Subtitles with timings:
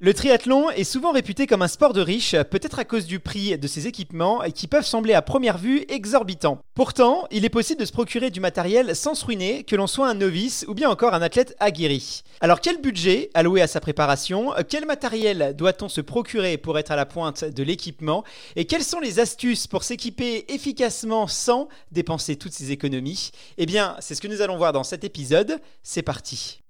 [0.00, 3.58] Le triathlon est souvent réputé comme un sport de riches, peut-être à cause du prix
[3.58, 6.60] de ses équipements qui peuvent sembler à première vue exorbitants.
[6.76, 10.08] Pourtant, il est possible de se procurer du matériel sans se ruiner, que l'on soit
[10.08, 12.22] un novice ou bien encore un athlète aguerri.
[12.40, 16.96] Alors quel budget alloué à sa préparation Quel matériel doit-on se procurer pour être à
[16.96, 18.22] la pointe de l'équipement
[18.54, 23.32] Et quelles sont les astuces pour s'équiper efficacement sans dépenser toutes ses économies?
[23.56, 25.58] Eh bien, c'est ce que nous allons voir dans cet épisode.
[25.82, 26.60] C'est parti.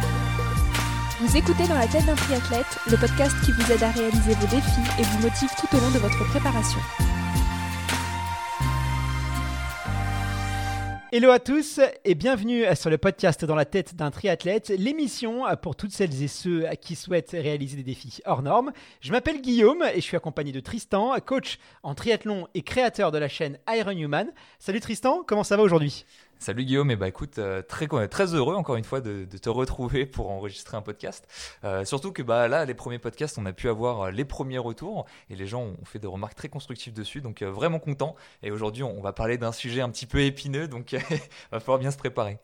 [1.21, 4.47] Vous écoutez dans la tête d'un triathlète, le podcast qui vous aide à réaliser vos
[4.47, 6.79] défis et vous motive tout au long de votre préparation.
[11.11, 15.75] Hello à tous et bienvenue sur le podcast Dans la tête d'un triathlète, l'émission pour
[15.75, 18.71] toutes celles et ceux qui souhaitent réaliser des défis hors normes.
[19.01, 23.19] Je m'appelle Guillaume et je suis accompagné de Tristan, coach en triathlon et créateur de
[23.19, 24.31] la chaîne Iron Human.
[24.61, 26.05] Salut Tristan, comment ça va aujourd'hui?
[26.41, 30.07] Salut Guillaume, et bah écoute, euh, très, très heureux encore une fois de, te retrouver
[30.07, 31.27] pour enregistrer un podcast.
[31.65, 34.59] Euh, surtout que bah là, les premiers podcasts, on a pu avoir euh, les premiers
[34.59, 38.15] retours et les gens ont fait des remarques très constructives dessus, donc vraiment content.
[38.45, 40.93] Et aujourd'hui, on va parler d'un sujet un petit peu épineux, donc
[41.53, 42.39] va falloir bien se préparer.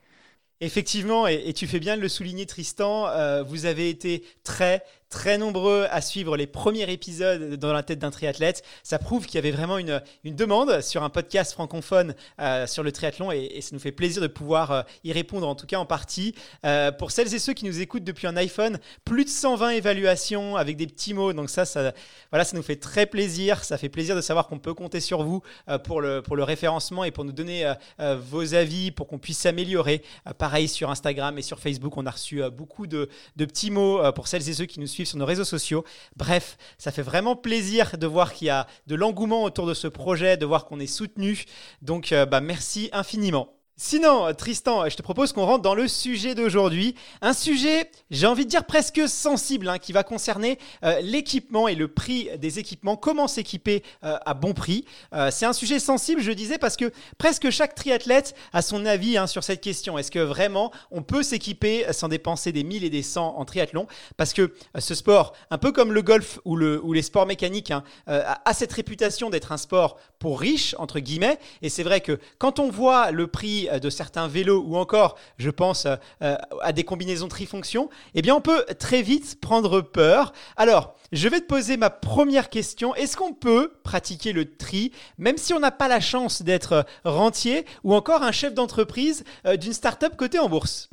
[0.60, 4.82] Effectivement, et, tu fais bien de le souligner, Tristan, vous avez été très,
[5.14, 8.64] très nombreux à suivre les premiers épisodes dans la tête d'un triathlète.
[8.82, 12.82] Ça prouve qu'il y avait vraiment une, une, demande sur un podcast francophone euh, sur
[12.82, 15.78] le triathlon et, ça nous fait plaisir de pouvoir euh, y répondre, en tout cas
[15.78, 16.34] en partie.
[16.66, 20.56] Euh, pour celles et ceux qui nous écoutent depuis un iPhone, plus de 120 évaluations
[20.56, 21.32] avec des petits mots.
[21.32, 21.92] Donc ça, ça,
[22.32, 23.62] voilà, ça nous fait très plaisir.
[23.62, 25.42] Ça fait plaisir de savoir qu'on peut compter sur vous
[25.84, 30.02] pour, le, pour le référencement et pour nous donner vos avis, pour qu'on puisse s'améliorer.
[30.38, 34.26] pareil sur Instagram et sur Facebook, on a reçu beaucoup de, de petits mots pour
[34.26, 35.84] celles et ceux qui nous suivent sur nos réseaux sociaux.
[36.16, 39.88] Bref, ça fait vraiment plaisir de voir qu'il y a de l'engouement autour de ce
[39.88, 41.44] projet, de voir qu'on est soutenu.
[41.82, 43.54] Donc, euh, bah, merci infiniment.
[43.76, 46.94] Sinon, Tristan, je te propose qu'on rentre dans le sujet d'aujourd'hui.
[47.20, 51.74] Un sujet, j'ai envie de dire presque sensible, hein, qui va concerner euh, l'équipement et
[51.74, 54.84] le prix des équipements, comment s'équiper euh, à bon prix?
[55.12, 59.18] Euh, c'est un sujet sensible, je disais, parce que presque chaque triathlète a son avis
[59.18, 59.98] hein, sur cette question.
[59.98, 63.88] Est-ce que vraiment on peut s'équiper sans dépenser des 1000 et des 100 en triathlon?
[64.16, 67.72] Parce que ce sport, un peu comme le golf ou, le, ou les sports mécaniques,
[67.72, 71.40] hein, a cette réputation d'être un sport pour riches, entre guillemets.
[71.60, 75.16] Et c'est vrai que quand on voit le prix euh, de certains vélos ou encore,
[75.38, 79.80] je pense euh, euh, à des combinaisons trifonctions, eh bien on peut très vite prendre
[79.80, 80.32] peur.
[80.56, 82.94] Alors, je vais te poser ma première question.
[82.94, 87.66] Est-ce qu'on peut pratiquer le tri même si on n'a pas la chance d'être rentier
[87.84, 89.24] ou encore un chef d'entreprise
[89.58, 90.90] d'une start-up cotée en bourse?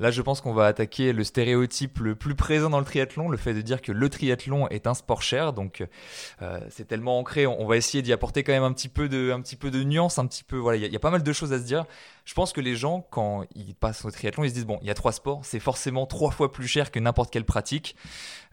[0.00, 3.36] Là, je pense qu'on va attaquer le stéréotype le plus présent dans le triathlon, le
[3.36, 5.52] fait de dire que le triathlon est un sport cher.
[5.52, 5.86] Donc,
[6.40, 7.46] euh, c'est tellement ancré.
[7.46, 9.84] On, va essayer d'y apporter quand même un petit peu de, un petit peu de
[9.84, 10.56] nuance, un petit peu.
[10.56, 11.84] Voilà, il y, a pas mal de choses à se dire.
[12.24, 14.88] Je pense que les gens, quand ils passent au triathlon, ils se disent bon, il
[14.88, 17.94] y a trois sports, c'est forcément trois fois plus cher que n'importe quelle pratique.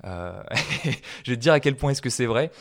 [0.03, 0.43] Euh,
[1.23, 2.51] je vais te dire à quel point est-ce que c'est vrai.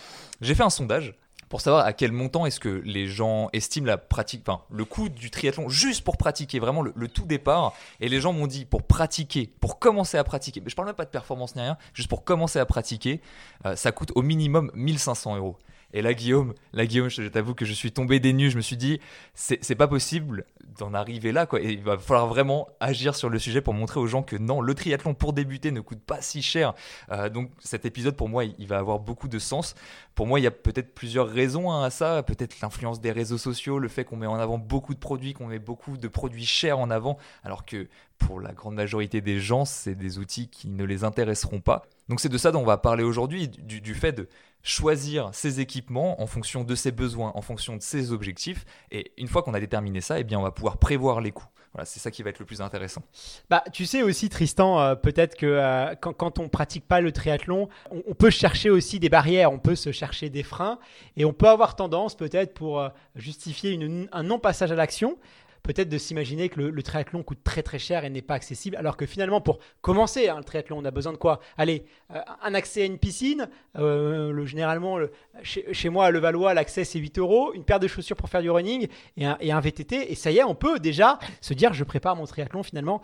[0.40, 1.14] J'ai fait un sondage
[1.48, 5.08] pour savoir à quel montant est-ce que les gens estiment la pratique, enfin le coût
[5.08, 7.74] du triathlon juste pour pratiquer, vraiment le, tout départ.
[8.00, 10.96] Et les gens m'ont dit pour pratiquer, pour commencer à pratiquer, mais je parle même
[10.96, 13.20] pas de performance ni rien, juste pour commencer à pratiquer,
[13.64, 15.56] euh, ça coûte au minimum 1500 euros.
[15.92, 18.50] Et là, Guillaume, là, Guillaume, je t'avoue que je suis tombé des nues.
[18.50, 19.00] Je me suis dit,
[19.34, 20.44] c'est pas possible
[20.78, 21.60] d'en arriver là, quoi.
[21.60, 24.60] Et il va falloir vraiment agir sur le sujet pour montrer aux gens que non,
[24.60, 26.74] le triathlon pour débuter ne coûte pas si cher.
[27.10, 29.74] Euh, donc, cet épisode, pour moi, il va avoir beaucoup de sens.
[30.14, 32.22] Pour moi, il y a peut-être plusieurs raisons hein, à ça.
[32.22, 35.46] Peut-être l'influence des réseaux sociaux, le fait qu'on met en avant beaucoup de produits, qu'on
[35.46, 37.88] met beaucoup de produits chers en avant, alors que
[38.18, 41.86] pour la grande majorité des gens, c'est des outils qui ne les intéresseront pas.
[42.08, 44.28] Donc c'est de ça dont on va parler aujourd'hui, du, fait de
[44.62, 48.64] choisir ses équipements en fonction de ses besoins, en fonction de ses objectifs.
[48.90, 51.48] Et une fois qu'on a déterminé ça, eh bien, on va pouvoir prévoir les coûts.
[51.72, 53.02] Voilà, c'est ça qui va être le plus intéressant.
[53.50, 57.12] Bah, tu sais aussi, Tristan, euh, peut-être que euh, quand, quand, on pratique pas le
[57.12, 60.78] triathlon, on, peut chercher aussi des barrières, on peut se chercher des freins,
[61.18, 63.78] et on peut avoir tendance, peut-être, pour euh, justifier
[64.10, 65.18] un non-passage à l'action,
[65.66, 68.96] peut-être de s'imaginer que le, triathlon coûte très très cher et n'est pas accessible, alors
[68.96, 71.40] que finalement, pour commencer hein, le triathlon, on a besoin de quoi?
[71.58, 71.84] Allez,
[72.14, 74.98] euh, un accès à une piscine, euh, le, généralement,
[75.42, 78.50] chez, moi à Levallois, l'accès c'est 8 euros, une paire de chaussures pour faire du
[78.50, 78.86] running
[79.16, 82.26] et un, VTT, et ça y est, on peut déjà se dire, je prépare mon
[82.26, 83.02] triathlon finalement.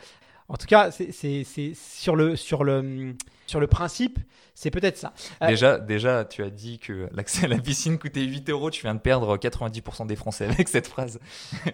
[0.49, 1.45] En tout cas, c'est
[1.75, 4.19] sur le principe,
[4.55, 5.13] c'est peut-être ça.
[5.43, 8.71] Euh, déjà, déjà, tu as dit que l'accès à la piscine coûtait 8 euros.
[8.71, 11.19] Tu viens de perdre 90% des Français avec cette phrase.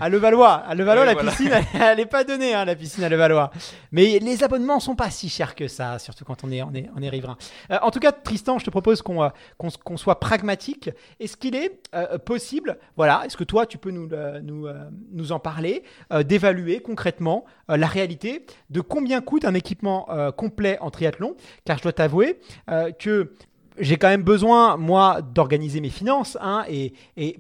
[0.01, 3.51] À Levallois, à Levallois, la piscine, elle n'est pas donnée, hein, la piscine à Levallois.
[3.91, 6.89] Mais les abonnements sont pas si chers que ça, surtout quand on est, on est,
[6.97, 7.37] on est riverain.
[7.71, 9.29] Euh, en tout cas, Tristan, je te propose qu'on euh,
[9.59, 10.91] qu'on soit pragmatique.
[11.19, 11.81] Est-ce qu'il est,
[12.25, 14.09] possible, voilà, est-ce que toi, tu peux nous,
[14.43, 14.69] nous,
[15.11, 15.83] nous en parler,
[16.25, 21.37] d'évaluer concrètement la réalité de combien coûte un équipement complet en triathlon?
[21.65, 22.39] Car je dois t'avouer
[22.99, 23.33] que
[23.79, 26.93] j'ai quand même besoin, moi, d'organiser mes finances hein, et,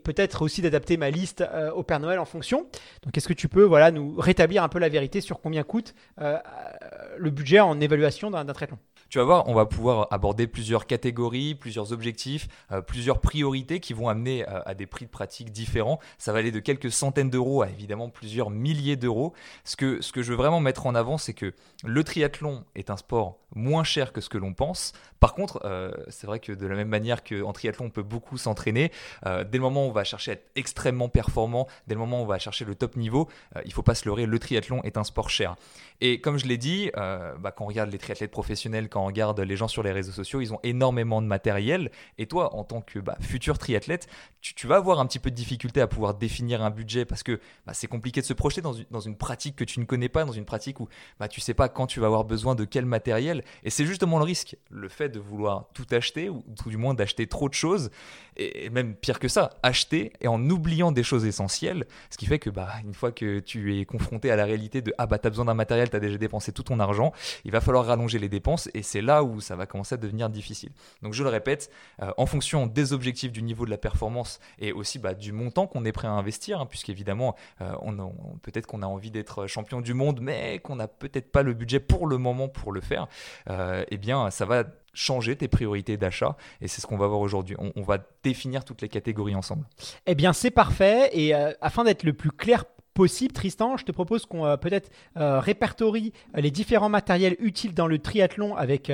[0.04, 1.44] peut-être aussi d'adapter ma liste
[1.75, 2.66] au Père Noël en fonction.
[3.02, 5.94] Donc, est-ce que tu peux voilà, nous rétablir un peu la vérité sur combien coûte
[6.19, 8.78] le budget en évaluation d'un traitement?
[9.08, 13.94] Tu vas voir, on va pouvoir aborder plusieurs catégories, plusieurs objectifs, euh, plusieurs priorités qui
[13.94, 15.99] vont amener euh, à des prix de pratique différents.
[16.19, 19.32] Ça va aller de quelques centaines d'euros à évidemment plusieurs milliers d'euros.
[19.64, 22.90] Ce que, ce que je veux vraiment mettre en avant, c'est que le triathlon est
[22.90, 24.93] un sport moins cher que ce que l'on pense.
[25.20, 28.37] Par contre, euh, c'est vrai que de la même manière qu'en triathlon, on peut beaucoup
[28.37, 28.93] s'entraîner,
[29.25, 32.25] dès le moment où on va chercher à être extrêmement performant, dès le moment où
[32.25, 33.28] on va chercher le top niveau,
[33.64, 35.56] il faut pas se leurrer, le triathlon est un sport cher.
[36.00, 39.56] Et comme je l'ai dit, bah, quand on regarde les triathlètes professionnels, on regarde les
[39.56, 41.90] gens sur les réseaux sociaux, ils ont énormément de matériel.
[42.18, 44.08] Et toi, en tant que bah, futur triathlète,
[44.40, 47.40] tu, vas avoir un petit peu de difficulté à pouvoir définir un budget parce que
[47.66, 50.32] bah, c'est compliqué de se projeter dans une, pratique que tu ne connais pas, dans
[50.32, 53.42] une pratique où bah, tu sais pas quand tu vas avoir besoin de quel matériel.
[53.64, 56.94] Et c'est justement le risque, le fait de vouloir tout acheter, ou tout du moins
[56.94, 57.90] d'acheter trop de choses,
[58.36, 62.38] et même pire que ça, acheter et en oubliant des choses essentielles, ce qui fait
[62.38, 65.30] que bah, une fois que tu es confronté à la réalité de ah bah t'as
[65.30, 67.12] besoin d'un matériel, t'as déjà dépensé tout ton argent,
[67.44, 70.70] il va falloir rallonger les dépenses c'est là où ça va commencer à devenir difficile.
[71.02, 71.70] Donc je le répète,
[72.02, 75.67] euh, en fonction des objectifs, du niveau de la performance et aussi bah, du montant
[75.67, 77.94] qu'on est prêt à investir, hein, puisqu'évidemment, euh, on,
[78.43, 81.81] peut-être qu'on a envie d'être champion du monde, mais qu'on n'a peut-être pas le budget
[81.81, 83.08] pour le moment pour le faire,
[83.50, 84.64] euh, eh bien ça va
[84.94, 87.56] changer tes priorités d'achat et c'est ce qu'on va voir aujourd'hui.
[87.58, 89.64] On, va définir toutes les catégories ensemble.
[90.06, 92.64] Eh bien c'est parfait et afin d'être le plus clair
[93.06, 97.86] Tristan, je te propose qu'on euh, peut-être euh, répertorie euh, les différents matériels utiles dans
[97.86, 98.92] le triathlon avec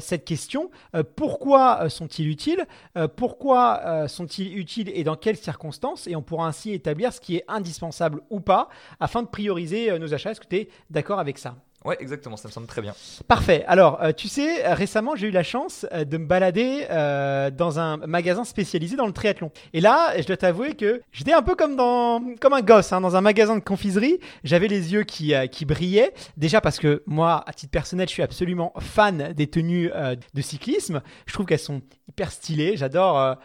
[0.00, 0.70] cette question.
[1.16, 2.66] pourquoi sont-ils utiles?
[3.16, 6.06] Pourquoi sont-ils utiles et dans quelles circonstances?
[6.06, 8.68] Et on pourra ainsi établir ce qui est indispensable ou pas
[9.00, 10.30] afin de prioriser nos achats.
[10.30, 11.56] Est-ce que tu es d'accord avec ça?
[11.84, 12.94] Ouais, exactement, ça me semble très bien.
[13.26, 13.64] Parfait.
[13.66, 17.80] Alors, euh, tu sais, récemment, j'ai eu la chance euh, de me balader euh, dans
[17.80, 19.50] un magasin spécialisé dans le triathlon.
[19.72, 23.00] Et là, je dois t'avouer que j'étais un peu comme, dans, comme un gosse, hein,
[23.00, 24.20] dans un magasin de confiserie.
[24.44, 26.12] J'avais les yeux qui, qui brillaient.
[26.36, 29.90] Déjà parce que moi, à titre personnel, je suis absolument fan des tenues
[30.34, 31.02] de cyclisme.
[31.26, 32.76] Je trouve qu'elles sont hyper stylées.
[32.76, 33.36] J'adore,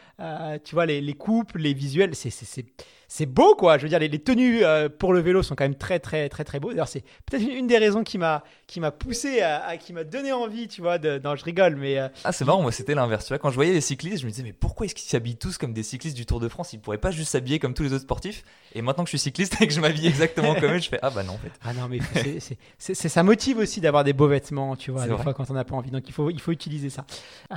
[0.63, 2.13] tu vois, les, les coupes, les visuels.
[2.15, 2.65] C'est
[3.07, 3.77] c'est beau, quoi.
[3.77, 6.43] Je veux dire, les, tenues euh, pour le vélo sont quand même très, très, très,
[6.43, 6.71] très beaux.
[6.71, 10.33] D'ailleurs, c'est peut-être une, des raisons qui m'a, qui m'a poussé, à, qui m'a donné
[10.33, 10.97] envie, tu vois.
[10.97, 11.97] De, non, je rigole, mais.
[11.97, 13.25] Euh, ah, c'est marrant, moi, c'était l'inverse.
[13.25, 15.37] Tu vois, quand je voyais les cyclistes, je me disais, mais pourquoi est-ce qu'ils s'habillent
[15.37, 16.73] tous comme des cyclistes du Tour de France?
[16.73, 18.43] Ils pourraient pas juste s'habiller comme tous les autres sportifs.
[18.75, 20.99] Et maintenant que je suis cycliste et que je m'habille exactement comme eux, je fais,
[21.01, 21.51] ah bah non, en fait.
[21.63, 21.99] Ah non, mais
[22.77, 25.63] c'est, ça motive aussi d'avoir des beaux vêtements, tu vois, des fois quand on n'a
[25.63, 25.91] pas envie.
[25.91, 27.05] Donc, il faut, il faut utiliser ça.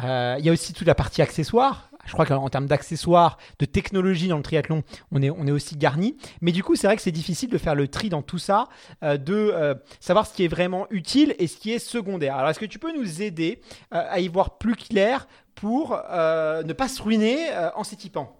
[0.02, 3.64] Euh, il y a aussi toute la partie accessoires je crois qu'en termes d'accessoires, de
[3.64, 4.82] technologie dans le triathlon,
[5.12, 6.16] on est, on est aussi garni.
[6.40, 8.68] Mais du coup, c'est vrai que c'est difficile de faire le tri dans tout ça,
[9.02, 12.36] euh, de euh, savoir ce qui est vraiment utile et ce qui est secondaire.
[12.36, 13.60] Alors, est-ce que tu peux nous aider
[13.94, 18.39] euh, à y voir plus clair pour ne pas se ruiner en s'équipant?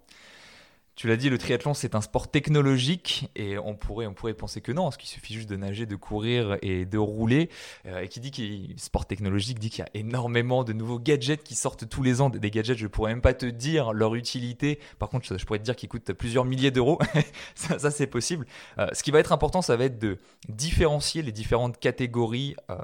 [1.00, 4.60] Tu l'as dit, le triathlon, c'est un sport technologique et on pourrait, on pourrait penser
[4.60, 7.48] que non, parce qu'il suffit juste de nager, de courir et de rouler.
[7.86, 11.42] Euh, et qui dit qu'il sport technologique dit qu'il y a énormément de nouveaux gadgets
[11.42, 12.28] qui sortent tous les ans.
[12.28, 14.78] Des gadgets, je pourrais même pas te dire leur utilité.
[14.98, 16.98] Par contre, je pourrais te dire qu'ils coûtent plusieurs milliers d'euros.
[17.54, 18.44] ça, c'est possible.
[18.76, 20.18] Euh, ce qui va être important, ça va être de
[20.50, 22.76] différencier les différentes catégories euh,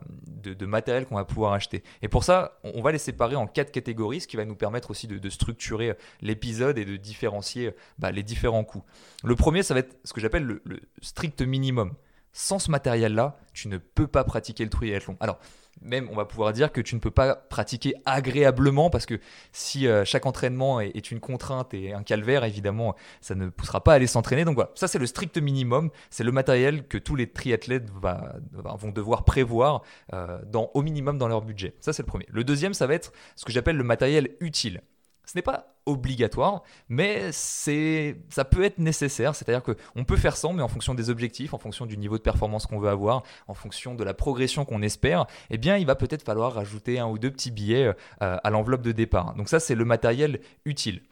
[0.43, 1.83] de, matériel qu'on va pouvoir acheter.
[2.01, 4.91] Et pour ça, on va les séparer en quatre catégories, ce qui va nous permettre
[4.91, 5.93] aussi de, structurer
[6.23, 7.73] l'épisode et de différencier.
[7.99, 8.85] Bah, bah, les différents coûts.
[9.25, 10.63] Le premier, ça va être ce que j'appelle le,
[11.03, 11.95] strict minimum.
[12.33, 15.17] Sans ce matériel-là, tu ne peux pas pratiquer le triathlon.
[15.21, 15.39] Alors,
[15.83, 19.19] même, on va pouvoir dire que tu ne peux pas pratiquer agréablement parce que
[19.53, 23.93] si euh, chaque entraînement est, une contrainte et un calvaire, évidemment, ça ne poussera pas
[23.93, 24.45] à aller s'entraîner.
[24.45, 25.91] Donc voilà, ça c'est le strict minimum.
[26.11, 29.83] C'est le matériel que tous les triathlètes vont devoir prévoir
[30.13, 31.75] euh, au minimum dans leur budget.
[31.81, 32.27] Ça c'est le premier.
[32.29, 34.83] Le deuxième, ça va être ce que j'appelle le matériel utile.
[35.27, 39.35] Ce n'est pas obligatoire, mais c'est, ça peut être nécessaire.
[39.35, 42.23] C'est-à-dire qu'on peut faire sans, mais en fonction des objectifs, en fonction du niveau de
[42.23, 45.97] performance qu'on veut avoir, en fonction de la progression qu'on espère, eh bien, il va
[45.97, 49.35] peut-être falloir rajouter un ou deux petits billets euh, à l'enveloppe de départ.
[49.35, 51.03] Donc ça, c'est le matériel utile.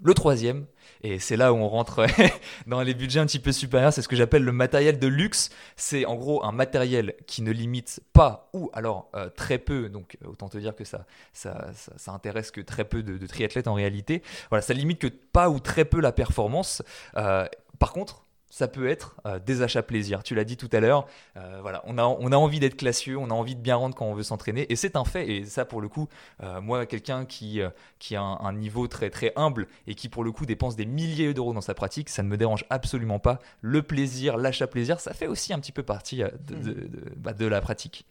[0.00, 0.66] Le troisième,
[1.02, 2.06] et c'est là où on rentre
[2.66, 5.50] dans les budgets un petit peu supérieurs, c'est ce que j'appelle le matériel de luxe.
[5.76, 10.16] C'est en gros un matériel qui ne limite pas ou alors euh, très peu, donc
[10.22, 13.74] euh, autant te dire que ça, ça, ça, intéresse que très peu de, triathlètes en
[13.74, 14.22] réalité.
[14.50, 16.82] Voilà, ça limite que pas ou très peu la performance.
[17.16, 17.46] Euh,
[17.78, 18.21] par contre,
[18.52, 20.22] ça peut être euh, des achats plaisir.
[20.22, 21.06] Tu l'as dit tout à l'heure,
[21.38, 23.94] euh, voilà, on a, on a envie d'être classieux, on a envie de bien rendre
[23.94, 25.26] quand on veut s'entraîner, et c'est un fait.
[25.26, 26.06] Et ça, pour le coup,
[26.42, 27.62] euh, moi, quelqu'un qui,
[27.98, 31.32] qui a un, niveau très très humble et qui pour le coup dépense des milliers
[31.32, 33.38] d'euros dans sa pratique, ça ne me dérange absolument pas.
[33.62, 37.62] Le plaisir, l'achat plaisir, ça fait aussi un petit peu partie de, bah, de, la
[37.62, 38.04] pratique.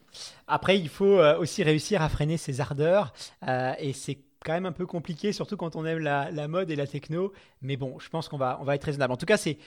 [0.48, 3.14] Après, il faut aussi réussir à freiner ses ardeurs,
[3.48, 6.76] et c'est quand même un peu compliqué, surtout quand on aime la, la, mode et
[6.76, 7.32] la techno.
[7.62, 9.14] Mais bon, je pense qu'on va, on va être raisonnable.
[9.14, 9.60] En tout cas, c'est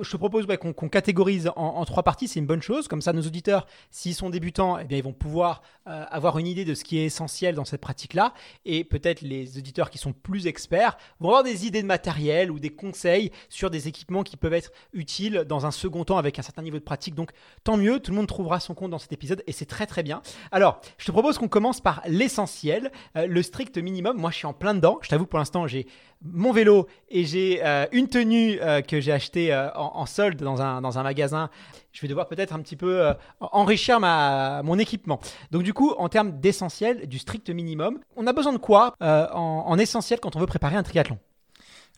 [0.00, 2.88] je te propose qu'on catégorise en, trois parties, c'est une bonne chose.
[2.88, 6.46] Comme ça, nos auditeurs, s'ils sont débutants, eh bien, ils vont pouvoir euh, avoir une
[6.46, 8.32] idée de ce qui est essentiel dans cette pratique-là.
[8.64, 12.58] Et peut-être les auditeurs qui sont plus experts vont avoir des idées de matériel ou
[12.58, 16.42] des conseils sur des équipements qui peuvent être utiles dans un second temps avec un
[16.42, 17.14] certain niveau de pratique.
[17.14, 17.30] Donc,
[17.64, 20.02] tant mieux, tout le monde trouvera son compte dans cet épisode et c'est très très
[20.02, 20.22] bien.
[20.52, 24.16] Alors, je te propose qu'on commence par l'essentiel, euh, le strict minimum.
[24.16, 24.98] Moi, je suis en plein dedans.
[25.02, 25.86] Je t'avoue, pour l'instant, j'ai
[26.22, 30.80] mon vélo et j'ai euh, une tenue que j'ai achetée euh, en, solde dans un,
[30.80, 31.50] dans un magasin.
[31.92, 35.20] Je vais devoir peut-être un petit peu enrichir ma, mon équipement.
[35.50, 39.76] Donc du coup, en termes d'essentiel, du strict minimum, on a besoin de quoi en
[39.78, 41.18] essentiel quand on veut préparer un triathlon?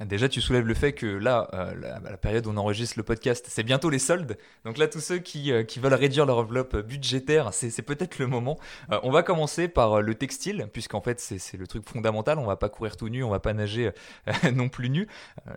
[0.00, 3.46] Déjà, tu soulèves le fait que là, euh, la, période où on enregistre le podcast,
[3.48, 4.36] c'est bientôt les soldes.
[4.64, 8.26] Donc là, tous ceux qui, euh, qui veulent réduire leur enveloppe budgétaire, c'est peut-être le
[8.26, 8.58] moment.
[8.90, 12.38] Euh, on va commencer par le textile, puisqu'en fait, c'est le truc fondamental.
[12.38, 13.90] On va pas courir tout nu, on va pas nager
[14.54, 15.06] non plus nu.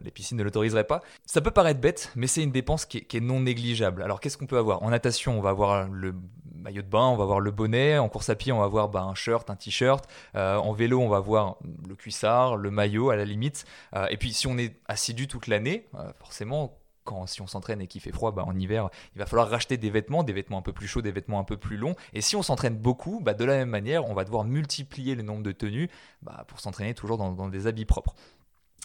[0.01, 1.01] les piscines ne l'autoriseraient pas.
[1.25, 4.03] Ça peut paraître bête, mais c'est une dépense qui qui est non négligeable.
[4.03, 4.83] Alors, qu'est-ce qu'on peut avoir?
[4.83, 6.13] En natation, on va avoir le
[6.65, 7.97] maillot de bain, on va voir le bonnet.
[7.97, 10.09] En course à pied, on va voir bah, un shirt, un t-shirt.
[10.35, 11.57] Euh, en vélo, on va voir
[11.87, 13.65] le cuissard, le maillot à la limite.
[13.95, 17.81] Euh, et puis, si on est assidu toute l'année, euh, forcément, quand, si on s'entraîne
[17.81, 20.57] et qu'il fait froid, bah, en hiver, il va falloir racheter des vêtements, des vêtements
[20.57, 21.95] un peu plus chauds, des vêtements un peu plus longs.
[22.13, 25.21] Et si on s'entraîne beaucoup, bah, de la même manière, on va devoir multiplier le
[25.21, 25.89] nombre de tenues
[26.23, 28.15] bah, pour s'entraîner toujours dans, des habits propres.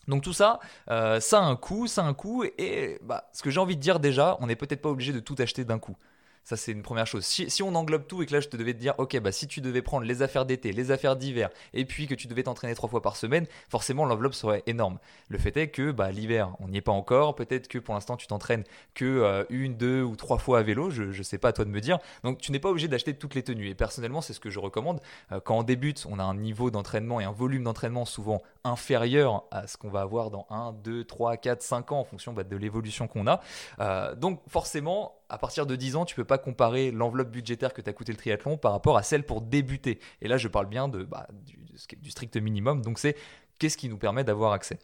[0.07, 0.59] Donc tout ça,
[0.89, 2.99] ça a un coût, ça a un coût, et
[3.33, 5.65] ce que j'ai envie de dire déjà, on n'est peut-être pas obligé de tout acheter
[5.65, 5.97] d'un coup.
[6.45, 7.25] Ça, c'est une première chose.
[7.25, 9.47] Si, on englobe tout et que là, je te devais te dire, ok, bah, si
[9.47, 12.75] tu devais prendre les affaires d'été, les affaires d'hiver, et puis que tu devais t'entraîner
[12.75, 14.99] trois fois par semaine, forcément, l'enveloppe serait énorme.
[15.29, 17.35] Le fait est que bah, l'hiver, on n'y est pas encore.
[17.35, 20.91] Peut-être que pour l'instant, tu t'entraînes que euh, une, deux ou trois fois à vélo.
[20.91, 21.99] Je ne sais pas à toi de me dire.
[22.25, 23.69] Donc, tu n'es pas obligé d'acheter toutes les tenues.
[23.69, 25.01] Et personnellement, c'est ce que je recommande.
[25.33, 29.45] Euh, quand on débute, on a un niveau d'entraînement et un volume d'entraînement souvent inférieur
[29.51, 32.45] à ce qu'on va avoir dans 1, 2, 3, 4, 5 ans en fonction bah,
[32.45, 33.41] de l'évolution qu'on a.
[33.81, 37.81] Euh, donc, forcément, à partir de 10 ans, tu peux pas comparer l'enveloppe budgétaire que
[37.81, 40.01] t'as coûté le triathlon par rapport à celle pour débuter.
[40.21, 42.83] Et là, je parle bien bah, du, strict minimum.
[42.83, 43.17] Donc, c'est
[43.59, 44.79] qu'est-ce qui nous permet d'avoir accès?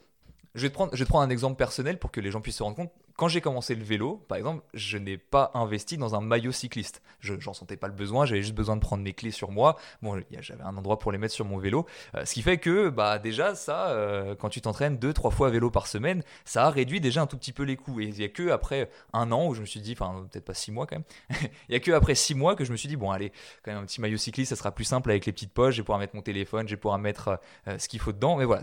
[0.56, 2.90] Je vais, te prendre, un exemple personnel pour que les gens puissent se rendre compte
[3.16, 7.02] quand j'ai commencé le vélo, par exemple, je n'ai pas investi dans un maillot cycliste.
[7.18, 9.76] Je n'en sentais pas le besoin, j'avais juste besoin de prendre mes clés sur moi.
[10.02, 11.86] Bon, j'avais un endroit pour les mettre sur mon vélo.
[12.14, 15.48] Euh, ce qui fait que, bah, déjà, ça, euh, quand tu t'entraînes deux, trois fois
[15.48, 18.00] à vélo par semaine, ça a réduit déjà un tout petit peu les coûts.
[18.00, 20.44] Et il n'y a que après un an où je me suis dit, enfin, peut-être
[20.44, 21.04] pas six mois quand même,
[21.68, 23.32] il n'y a que après six mois que je me suis dit, bon, allez,
[23.62, 25.80] quand même un petit maillot cycliste, ça sera plus simple avec les petites poches, je
[25.80, 28.36] vais pouvoir mettre mon téléphone, je vais pouvoir mettre euh, ce qu'il faut dedans.
[28.36, 28.62] Mais voilà,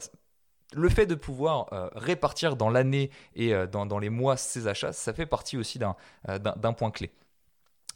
[0.75, 4.93] le fait de pouvoir euh, répartir dans l'année et euh, dans, les mois ces achats,
[4.93, 5.95] ça fait partie aussi d'un
[6.29, 7.11] euh, point clé.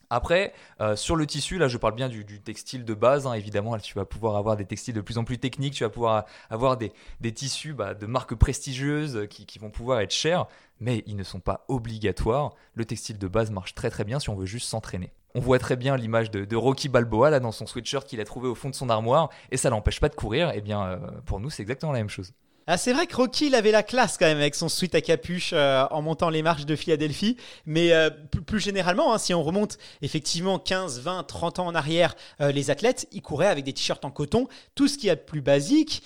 [0.10, 0.54] Après,
[0.96, 4.06] sur le tissu, là je parle bien du, textile de base, hein, évidemment, tu vas
[4.06, 6.94] pouvoir avoir des textiles de plus en plus techniques, tu vas pouvoir avoir des,
[7.34, 10.46] tissus bah, de marques prestigieuses qui, vont pouvoir être chers,
[10.80, 12.54] mais ils ne sont pas obligatoires.
[12.74, 15.12] Le textile de base marche très très bien si on veut juste s'entraîner.
[15.36, 18.48] On voit très bien l'image de, Rocky Balboa là dans son sweatshirt qu'il a trouvé
[18.48, 21.42] au fond de son armoire, et ça l'empêche pas de courir, et eh bien pour
[21.42, 22.32] nous c'est exactement la même chose.
[22.70, 25.00] Ah, c'est vrai que Rocky, il avait la classe quand même avec son suite à
[25.00, 27.38] capuche euh, en montant les marches de Philadelphie.
[27.66, 28.10] Mais euh,
[28.46, 32.70] plus généralement, hein, si on remonte effectivement 15, 20, 30 ans en arrière, euh, les
[32.70, 35.40] athlètes, ils couraient avec des t-shirts en coton, tout ce qu'il y a de plus
[35.40, 36.04] basique.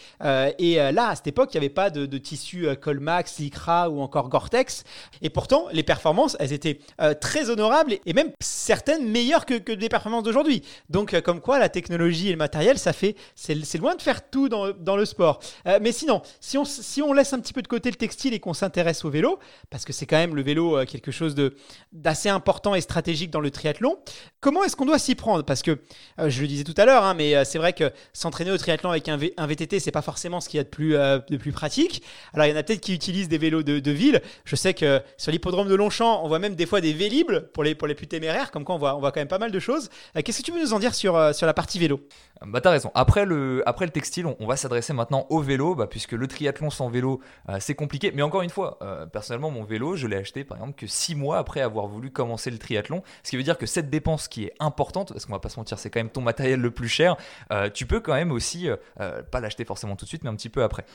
[0.59, 4.29] et là, à cette époque, il n'y avait pas de, tissu Colmax, Lycra ou encore
[4.29, 4.83] Gore-Tex.
[5.23, 6.79] Et pourtant, les performances, elles étaient
[7.19, 10.61] très honorables et même certaines meilleures que, que des performances d'aujourd'hui.
[10.89, 14.47] Donc, comme quoi, la technologie et le matériel, ça fait, c'est loin de faire tout
[14.47, 15.39] dans le sport.
[15.81, 16.21] mais sinon,
[16.65, 19.39] si on, laisse un petit peu de côté le textile et qu'on s'intéresse au vélo,
[19.69, 21.35] parce que c'est quand même le vélo euh, quelque chose
[21.91, 23.97] d'assez important et stratégique dans le triathlon,
[24.39, 25.43] comment est-ce qu'on doit s'y prendre?
[25.43, 25.79] Parce que,
[26.19, 28.57] euh, je le disais tout à l'heure, hein, mais euh, c'est vrai que s'entraîner au
[28.57, 31.51] triathlon avec un, v, un VTT, c'est pas forcément ce qu'il y a de plus,
[31.51, 32.03] pratique.
[32.33, 34.21] Alors, il y en a peut-être qui utilisent des vélos de, ville.
[34.45, 37.63] Je sais que sur l'hippodrome de Longchamp, on voit même des fois des vélibles pour
[37.63, 39.89] les, plus téméraires, comme quoi on voit, quand même pas mal de choses.
[40.15, 42.01] Qu'est-ce que tu peux nous en dire sur la partie vélo?
[42.45, 42.91] Bah, t'as raison.
[42.95, 47.21] Après le, textile, on, va s'adresser maintenant au vélo, bah, puisque le triathlon sans vélo,
[47.49, 48.11] euh, c'est compliqué.
[48.15, 51.15] Mais encore une fois, euh, personnellement, mon vélo, je l'ai acheté par exemple que 6
[51.15, 53.03] mois après avoir voulu commencer le triathlon.
[53.23, 55.59] Ce qui veut dire que cette dépense qui est importante, parce qu'on va pas se
[55.59, 57.15] mentir, c'est quand même ton matériel le plus cher,
[57.51, 58.67] euh, tu peux quand même aussi,
[59.31, 60.85] pas l'acheter forcément tout de suite, mais un petit peu après.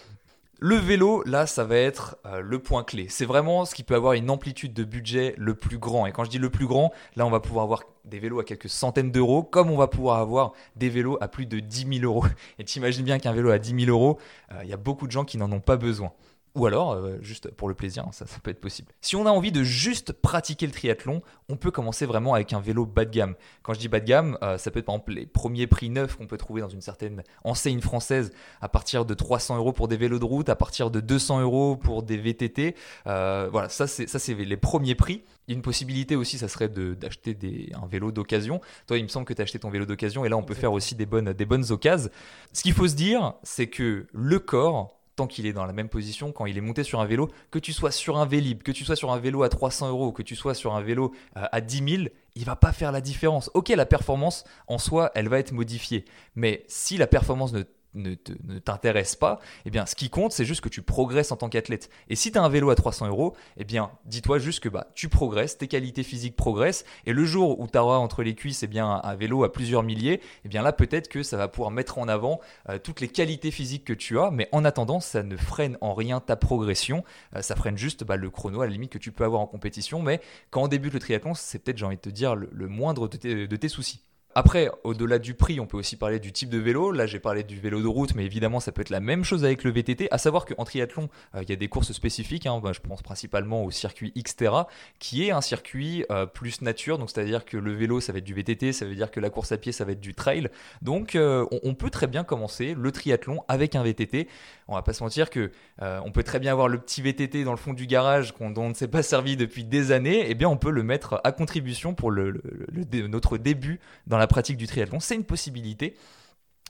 [0.59, 3.09] Le vélo, là, ça va être euh, le point clé.
[3.11, 6.07] C'est vraiment ce qui peut avoir une amplitude de budget le plus grand.
[6.07, 8.45] Et quand je dis le plus grand, là, on va pouvoir avoir des vélos à
[8.45, 12.05] quelques centaines d'euros, comme on va pouvoir avoir des vélos à plus de 10 000
[12.05, 12.25] euros.
[12.59, 14.19] Et tu imagines bien qu'un vélo à 10 000 euros,
[14.53, 16.13] euh, il y a beaucoup de gens qui n'en ont pas besoin.
[16.57, 18.89] Ou alors, euh, juste pour le plaisir, hein, ça, ça peut être possible.
[19.03, 21.21] Si on a envie de juste pratiquer le triathlon,
[21.51, 23.35] on peut commencer vraiment avec un vélo bas de gamme.
[23.63, 25.91] Quand je dis bas de gamme, euh, ça peut être par exemple les premiers prix
[25.91, 28.33] neufs qu'on peut trouver dans une certaine enseigne française
[28.63, 31.77] à partir de 300 euros pour des vélos de route, à partir de 200 euros
[31.77, 32.75] pour des VTT.
[33.07, 35.25] Euh, voilà, ça c'est ça c'est les premiers prix.
[35.49, 37.37] Une possibilité aussi, ça serait d'acheter
[37.81, 38.61] un vélo d'occasion.
[38.89, 40.55] Toi, il me semble que tu as acheté ton vélo d'occasion et là, on peut
[40.55, 42.11] faire aussi des bonnes, des bonnes occasions.
[42.53, 45.89] Ce qu'il faut se dire, c'est que le corps, tant qu'il est dans la même
[45.89, 48.71] position, quand il est monté sur un vélo, que tu sois sur un Vélib, que
[48.71, 51.45] tu sois sur un vélo à 300 euros, que tu sois sur un vélo euh,
[51.51, 53.51] à 10 000, il va pas faire la différence.
[53.55, 56.05] Ok, la performance en soi, elle va être modifiée,
[56.35, 57.63] mais si la performance ne
[57.97, 58.15] ne,
[58.59, 61.91] t'intéresse pas, eh bien, ce qui compte, c'est juste que tu progresses en tant qu'athlète.
[62.09, 64.89] Et si tu as un vélo à 300 euros, eh bien, dis-toi juste que bah,
[64.95, 68.63] tu progresses, tes qualités physiques progressent, et le jour où tu auras entre les cuisses
[68.63, 71.71] eh bien, un vélo à plusieurs milliers, eh bien là, peut-être que ça va pouvoir
[71.71, 75.23] mettre en avant euh, toutes les qualités physiques que tu as, mais en attendant, ça
[75.23, 78.73] ne freine en rien ta progression, euh, ça freine juste bah, le chrono à la
[78.73, 81.79] limite que tu peux avoir en compétition, mais quand on débute le triathlon, c'est peut-être,
[81.79, 84.03] j'ai envie de te dire, le, moindre de tes soucis.
[84.39, 86.93] Après, au-delà du prix, on peut aussi parler du type de vélo.
[86.93, 89.47] Là, j'ai parlé du vélo de route, mais évidemment, ça peut être la même chose
[89.47, 90.09] avec le VTT.
[90.11, 92.45] À savoir qu'en triathlon, euh, il y a des courses spécifiques.
[92.45, 92.61] Hein.
[92.63, 96.99] Bah, je pense principalement au circuit Xterra, qui est un circuit euh, plus nature.
[96.99, 99.31] Donc, c'est-à-dire que le vélo, ça va être du VTT, ça veut dire que la
[99.31, 100.51] course à pied, ça va être du trail.
[100.83, 104.29] Donc, euh, on, peut très bien commencer le triathlon avec un VTT.
[104.69, 107.53] On va pas se mentir que on peut très bien avoir le petit VTT dans
[107.53, 110.27] le fond du garage dont on ne s'est pas servi depuis des années.
[110.29, 114.67] Eh bien, on peut le mettre à contribution pour notre début dans la pratique du
[114.67, 115.97] triathlon, c'est une possibilité.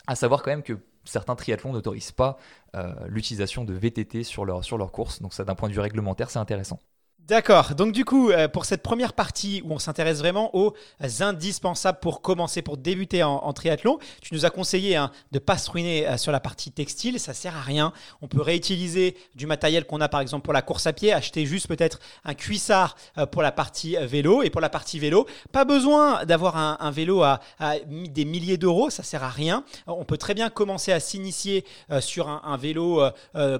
[0.06, 2.38] À savoir quand même que certains triathlons n'autorisent pas
[2.74, 5.22] euh, l'utilisation de VTT sur leur, sur leur course.
[5.22, 6.78] Donc ça, d'un point de vue réglementaire, c'est intéressant.
[7.28, 7.74] D'accord.
[7.74, 10.74] Donc du coup, euh, pour cette première partie où on s'intéresse vraiment aux
[11.18, 15.58] indispensables pour commencer, pour débuter en, triathlon, tu nous as conseillé hein, de ne pas
[15.58, 17.18] se ruiner euh, sur la partie textile.
[17.18, 17.92] Ça sert à rien.
[18.22, 21.46] On peut réutiliser du matériel qu'on a par exemple pour la course à pied, acheter
[21.46, 25.64] juste peut-être un cuissard euh, pour la partie vélo et pour la partie vélo, pas
[25.64, 27.40] besoin d'avoir un, vélo à,
[27.88, 28.88] des milliers d'euros.
[28.88, 29.64] Ça sert à rien.
[29.88, 31.64] On peut très bien commencer à s'initier
[31.98, 33.02] sur un, un vélo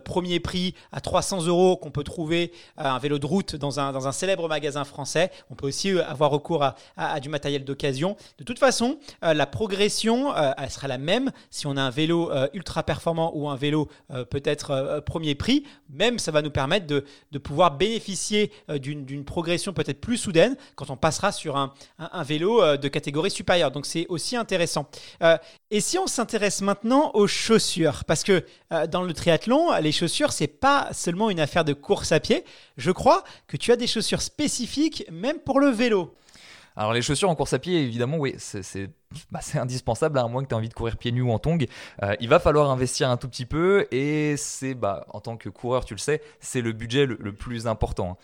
[0.05, 4.09] premier prix à 300 euros qu'on peut trouver, un vélo de route dans un, dans
[4.09, 5.31] un célèbre magasin français.
[5.51, 6.65] On peut aussi euh, avoir recours
[6.97, 8.17] à, du matériel d'occasion.
[8.39, 11.91] De toute façon, euh, la progression, euh, elle sera la même si on a un
[11.91, 13.89] vélo ultra performant ou un vélo
[14.31, 15.65] peut-être premier prix.
[15.91, 20.91] Même ça va nous permettre de, de pouvoir bénéficier d'une progression peut-être plus soudaine quand
[20.91, 23.71] on passera sur un, un, vélo de catégorie supérieure.
[23.71, 24.89] Donc c'est aussi intéressant.
[25.71, 28.45] Et si on s'intéresse maintenant aux chaussures, parce que
[28.89, 32.45] dans le triathlon, les chaussures, c'est pas seulement une affaire de course à pied.
[32.77, 36.15] Je crois que tu as des chaussures spécifiques même pour le vélo.
[36.77, 38.91] Alors les chaussures en course à pied, évidemment, oui, c'est
[39.31, 41.39] bah, c'est indispensable, à moins que tu aies envie de courir pieds nus ou en
[41.39, 41.59] tongs.
[42.03, 45.49] Euh, il va falloir investir un tout petit peu et c'est, bah, en tant que
[45.49, 48.19] coureur, tu le sais, c'est le budget le, plus important.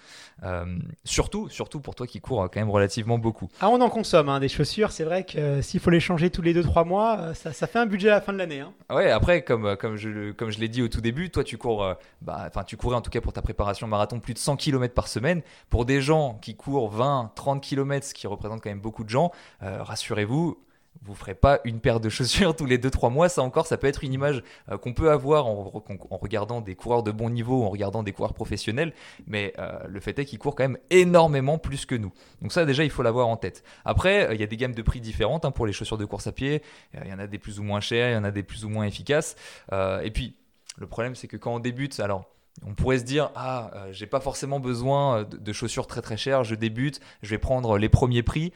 [0.44, 0.64] Euh,
[1.04, 3.48] surtout, surtout pour toi qui cours quand même relativement beaucoup.
[3.60, 6.30] Ah, on en consomme hein, des chaussures, c'est vrai que euh, s'il faut les changer
[6.30, 8.60] tous les 2-3 mois, ça, ça, fait un budget à la fin de l'année.
[8.60, 8.72] Hein.
[8.90, 11.94] Ouais, après, comme, comme je, comme je l'ai dit au tout début, toi tu cours,
[12.20, 14.94] bah, enfin tu courais en tout cas pour ta préparation marathon plus de 100 km
[14.94, 15.42] par semaine.
[15.70, 19.10] Pour des gens qui courent 20, 30 km, ce qui représente quand même beaucoup de
[19.10, 20.58] gens, rassurez-vous,
[21.04, 23.28] vous ferez pas une paire de chaussures tous les 2-3 mois.
[23.28, 27.02] Ça encore, ça peut être une image euh, qu'on peut avoir en, regardant des coureurs
[27.02, 28.92] de bon niveau, en regardant des coureurs professionnels.
[29.26, 32.12] Mais euh, le fait est qu'ils courent quand même énormément plus que nous.
[32.40, 33.64] Donc ça, déjà, il faut l'avoir en tête.
[33.84, 36.04] Après, euh, il y a des gammes de prix différentes hein, pour les chaussures de
[36.04, 36.62] course à pied.
[36.94, 38.64] Il y en a des plus ou moins chères, il y en a des plus
[38.64, 39.36] ou moins efficaces.
[39.72, 40.36] et puis,
[40.78, 42.24] le problème, c'est que quand on débute, alors
[42.66, 46.54] on pourrait se dire ah j'ai pas forcément besoin de, chaussures très très chères je
[46.54, 48.52] débute je vais prendre les premiers prix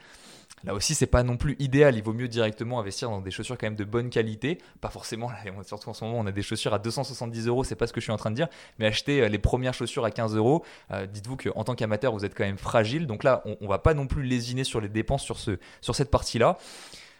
[0.63, 1.95] Là aussi, c'est pas non plus idéal.
[1.95, 4.57] Il vaut mieux directement investir dans des chaussures quand même de bonne qualité.
[4.81, 5.29] Pas forcément,
[5.65, 7.63] surtout en ce moment, on a des chaussures à 270 euros.
[7.63, 8.47] C'est pas ce que je suis en train de dire.
[8.79, 12.25] Mais acheter euh, les premières chaussures à 15 euros, euh, dites-vous qu'en tant qu'amateur, vous
[12.25, 13.07] êtes quand même fragile.
[13.07, 15.95] Donc là, on, on va pas non plus lésiner sur les dépenses sur, ce, sur
[15.95, 16.57] cette partie-là.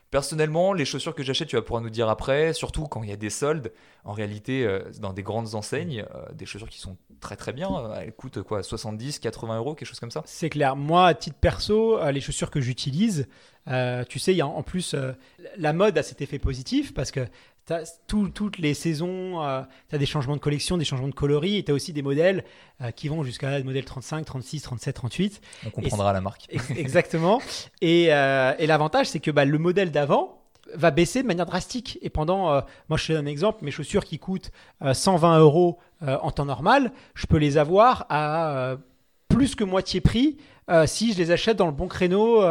[0.10, 3.14] Personnellement, les chaussures que j'achète, tu vas pouvoir nous dire après, surtout quand il y
[3.14, 3.74] a des soldes,
[4.06, 7.70] en réalité, euh, dans des grandes enseignes, euh, des chaussures qui sont très très bien,
[7.76, 10.24] euh, elles coûtent quoi 70, 80 euros, quelque chose comme ça?
[10.26, 10.78] C'est clair.
[10.78, 13.28] Moi, à titre perso, les chaussures que j'utilise,
[13.66, 14.96] tu sais, il y a en plus
[15.58, 17.28] la mode a cet effet positif parce que
[18.08, 21.64] toutes les saisons, euh, tu as des changements de collection, des changements de coloris, et
[21.64, 22.44] tu as aussi des modèles
[22.82, 25.42] euh, qui vont jusqu'à modèle 35, 36, 37, 38.
[25.66, 26.48] On comprendra la marque.
[26.76, 27.42] Exactement.
[27.82, 30.34] et, euh, et l'avantage, c'est que bah, le modèle d'avant,
[30.74, 31.98] va baisser de manière drastique.
[32.02, 34.52] Et pendant, euh, moi je fais un exemple, mes chaussures qui coûtent
[34.82, 38.76] 120 euros en temps normal, je peux les avoir à
[39.38, 40.38] plus que moitié prix
[40.86, 42.44] si je les achète dans le bon créneau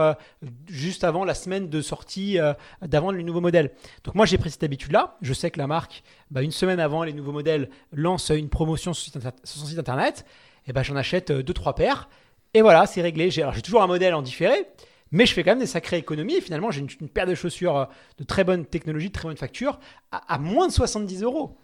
[0.68, 2.38] juste avant la semaine de sortie
[2.81, 3.72] d'avant le nouveau modèle.
[4.05, 5.16] Donc moi j'ai pris cette habitude-là.
[5.20, 8.94] Je sais que la marque, bah, une semaine avant les nouveaux modèles, lance une promotion
[8.94, 9.12] sur,
[9.44, 10.25] son site internet.
[10.68, 12.09] Et ben j'en achète 2-3 paires.
[12.55, 13.31] Et voilà, c'est réglé.
[13.31, 14.66] J'ai toujours un modèle en différé,
[15.11, 16.40] mais je fais quand même des sacrées économies.
[16.40, 17.85] Finalement, j'ai une, paire de chaussures euh,
[18.18, 19.79] de très bonne technologie, de très bonne facture,
[20.11, 21.59] à, moins de 70 euros.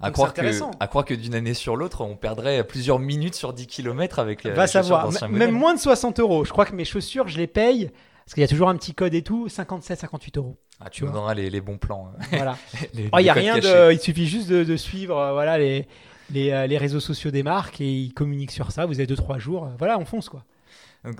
[0.00, 0.40] À croire, que,
[0.78, 4.46] à croire que d'une année sur l'autre, on perdrait plusieurs minutes sur 10 km avec
[4.46, 6.44] euh, Va savoir, même moins de 60 euros.
[6.44, 7.90] Je crois que mes chaussures, je les paye,
[8.24, 10.56] parce qu'il y a toujours un petit code et tout, 57, 58 euros.
[10.80, 12.12] Ah, tu, nous donneras les, bons plans.
[12.14, 12.56] Euh, voilà.
[13.12, 15.88] Oh, il y a rien de, il suffit juste de, suivre voilà, les,
[16.30, 18.86] les, les, réseaux sociaux des marques et ils communiquent sur ça.
[18.86, 19.68] Vous avez 2-3 jours.
[19.78, 20.44] Voilà, on fonce quoi.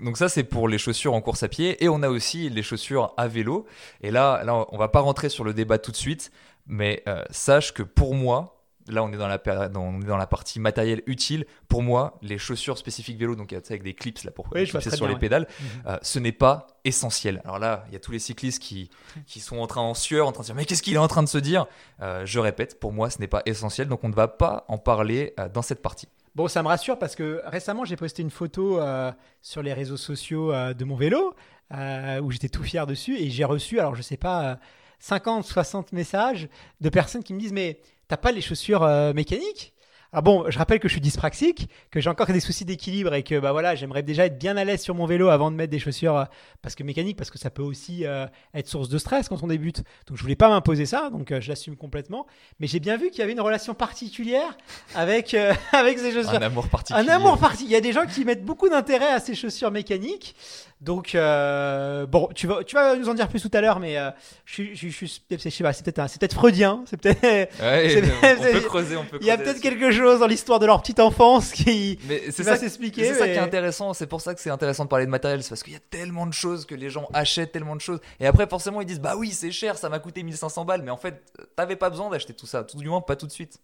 [0.02, 2.62] Donc ça c'est pour les chaussures en course à pied et on a aussi les
[2.62, 3.66] chaussures à vélo.
[4.02, 6.30] Et là, là on va pas rentrer sur le débat tout de suite,
[6.66, 8.57] mais euh, sache que pour moi,
[8.88, 11.46] là on est dans la, dans, dans la partie matériel utile.
[11.68, 15.16] Pour moi, les chaussures spécifiques vélo, donc avec des clips là pour oui, sur les
[15.16, 15.66] pédales, mhm.
[15.87, 17.40] euh, ce n'est pas essentiel.
[17.44, 18.90] Alors là, il y a tous les cyclistes qui,
[19.27, 21.09] qui sont en train en sueur, en train de dire mais qu'est-ce qu'il est en
[21.09, 21.66] train de se dire?
[22.01, 24.79] Euh, Je répète, pour moi ce n'est pas essentiel, donc on ne va pas en
[24.79, 26.09] parler dans cette partie.
[26.38, 29.11] Bon, ça me rassure parce que récemment, j'ai posté une photo euh,
[29.42, 31.35] sur les réseaux sociaux euh, de mon vélo
[31.74, 34.61] euh, où j'étais tout fier dessus et j'ai reçu, alors je sais pas,
[35.01, 36.48] 50, 60 messages
[36.81, 39.74] de personnes qui me disent Mais t'as pas les chaussures mécaniques?
[40.10, 43.22] Alors bon, je rappelle que je suis dyspraxique, que j'ai encore des soucis d'équilibre et
[43.22, 45.70] que bah voilà, j'aimerais déjà être bien à l'aise sur mon vélo avant de mettre
[45.70, 46.24] des chaussures euh,
[46.62, 49.48] parce que mécaniques, parce que ça peut aussi euh, être source de stress quand on
[49.48, 49.82] débute.
[50.06, 52.26] Donc je voulais pas m'imposer ça, donc euh, je l'assume complètement.
[52.58, 54.56] Mais j'ai bien vu qu'il y avait une relation particulière
[54.94, 55.34] avec
[55.72, 56.38] avec ces chaussures.
[56.38, 57.06] Un amour particulier.
[57.06, 57.68] Un amour particulier.
[57.68, 60.34] Il y a des gens qui mettent beaucoup d'intérêt à ces chaussures mécaniques.
[60.80, 63.98] Donc, euh, bon, tu vas, tu vas nous en dire plus tout à l'heure, mais
[63.98, 64.10] euh,
[64.44, 67.20] je, je, je, je, sais pas, c'est peut-être, peut-être freudien, c'est peut-être.
[67.20, 68.02] Ouais,
[68.38, 69.18] on peut creuser, on peut.
[69.20, 72.44] Il y a peut-être quelque chose dans l'histoire de leur petite enfance qui, mais c'est
[72.44, 73.04] va s'expliquer.
[73.06, 73.92] C'est ça qui est intéressant.
[73.92, 75.80] C'est pour ça que c'est intéressant de parler de matériel, c'est parce qu'il y a
[75.90, 79.00] tellement de choses que les gens achètent, tellement de choses, et après forcément ils disent
[79.00, 81.22] bah oui c'est cher, ça m'a coûté 1500 balles, mais en fait
[81.56, 83.58] t'avais pas besoin d'acheter tout ça, tout du moins pas tout de suite.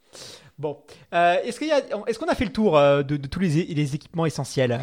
[0.59, 0.79] Bon,
[1.13, 4.81] euh, est-ce a, qu'on a fait le tour de, de, tous les, les équipements essentiels?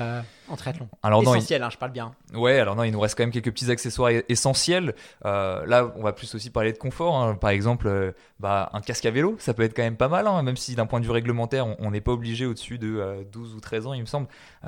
[0.51, 0.87] en triathlon?
[1.01, 2.13] Alors Essentiel, hein, je parle bien.
[2.33, 4.93] Ouais, alors non, il nous reste quand même quelques petits accessoires essentiels.
[5.25, 7.15] Euh, là, on va plus aussi parler de confort.
[7.15, 7.35] Hein.
[7.35, 10.27] Par exemple, euh, bah, un casque à vélo, ça peut être quand même pas mal,
[10.27, 13.53] hein, même si d'un point de vue réglementaire, on n'est pas obligé au-dessus de 12
[13.53, 14.27] euh, ou 13 ans, il me semble.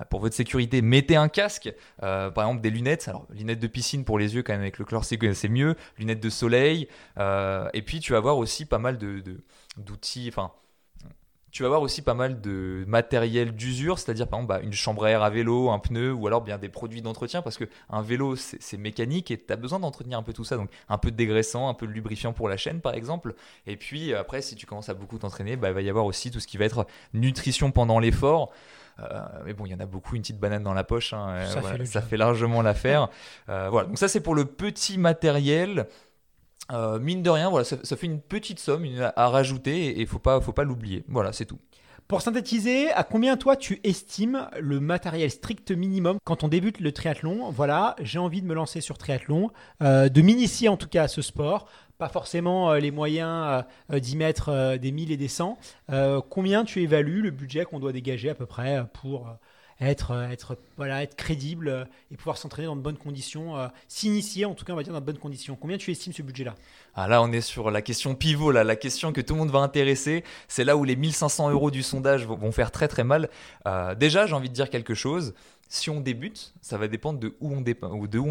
[0.10, 3.08] pour votre sécurité, mettez un casque, par exemple des lunettes.
[3.08, 5.76] Alors, lunettes de piscine pour les yeux, quand même, avec le chlore, c'est mieux.
[5.98, 6.88] Lunettes de soleil.
[7.18, 9.22] et puis, tu vas avoir aussi pas mal de
[9.76, 10.52] d'outils, enfin
[11.54, 15.06] tu vas avoir aussi pas mal de matériel d'usure, c'est-à-dire par exemple bah, une chambre
[15.06, 18.02] à air à vélo, un pneu ou alors bien des produits d'entretien parce que un
[18.02, 20.58] vélo c'est mécanique et tu as besoin d'entretenir un peu tout ça.
[20.58, 23.36] Donc un peu de dégraissant, un peu de lubrifiant pour la chaîne par exemple.
[23.68, 26.32] Et puis après, si tu commences à beaucoup t'entraîner, bah, il va y avoir aussi
[26.32, 28.52] tout ce qui va être nutrition pendant l'effort.
[29.00, 31.46] Euh, mais bon, il y en a beaucoup, une petite banane dans la poche, hein,
[31.86, 33.10] ça, fait, largement l'affaire.
[33.50, 35.88] Euh, voilà, donc ça c'est pour le petit matériel.
[36.72, 40.20] Euh, mine de rien, voilà, ça, fait une petite somme à rajouter et il faut
[40.20, 41.04] pas, faut pas l'oublier.
[41.08, 41.60] Voilà, c'est tout.
[42.08, 46.92] Pour synthétiser, à combien toi tu estimes le matériel strict minimum quand on débute le
[46.92, 47.50] triathlon?
[47.50, 51.08] Voilà, j'ai envie de me lancer sur triathlon, euh, de m'initier en tout cas à
[51.08, 55.58] ce sport, pas forcément euh, les moyens d'y mettre des 1000 et des 100.
[56.30, 59.30] combien tu évalues le budget qu'on doit dégager à peu près pour
[59.90, 64.54] être, euh, être, crédible euh, et pouvoir s'entraîner dans de bonnes conditions, euh, s'initier en
[64.54, 65.58] tout cas, on va dire, dans de bonnes conditions.
[65.60, 66.56] Combien tu estimes ce budget-là?
[66.96, 69.60] Ah, Là, on est sur la question pivot, la question que tout le monde va
[69.60, 70.24] intéresser.
[70.48, 73.30] C'est là où les 1500 euros du sondage vont, faire très très mal.
[73.98, 75.34] déjà, j'ai envie de dire quelque chose.
[75.70, 77.62] Si on débute, ça va dépendre de où on,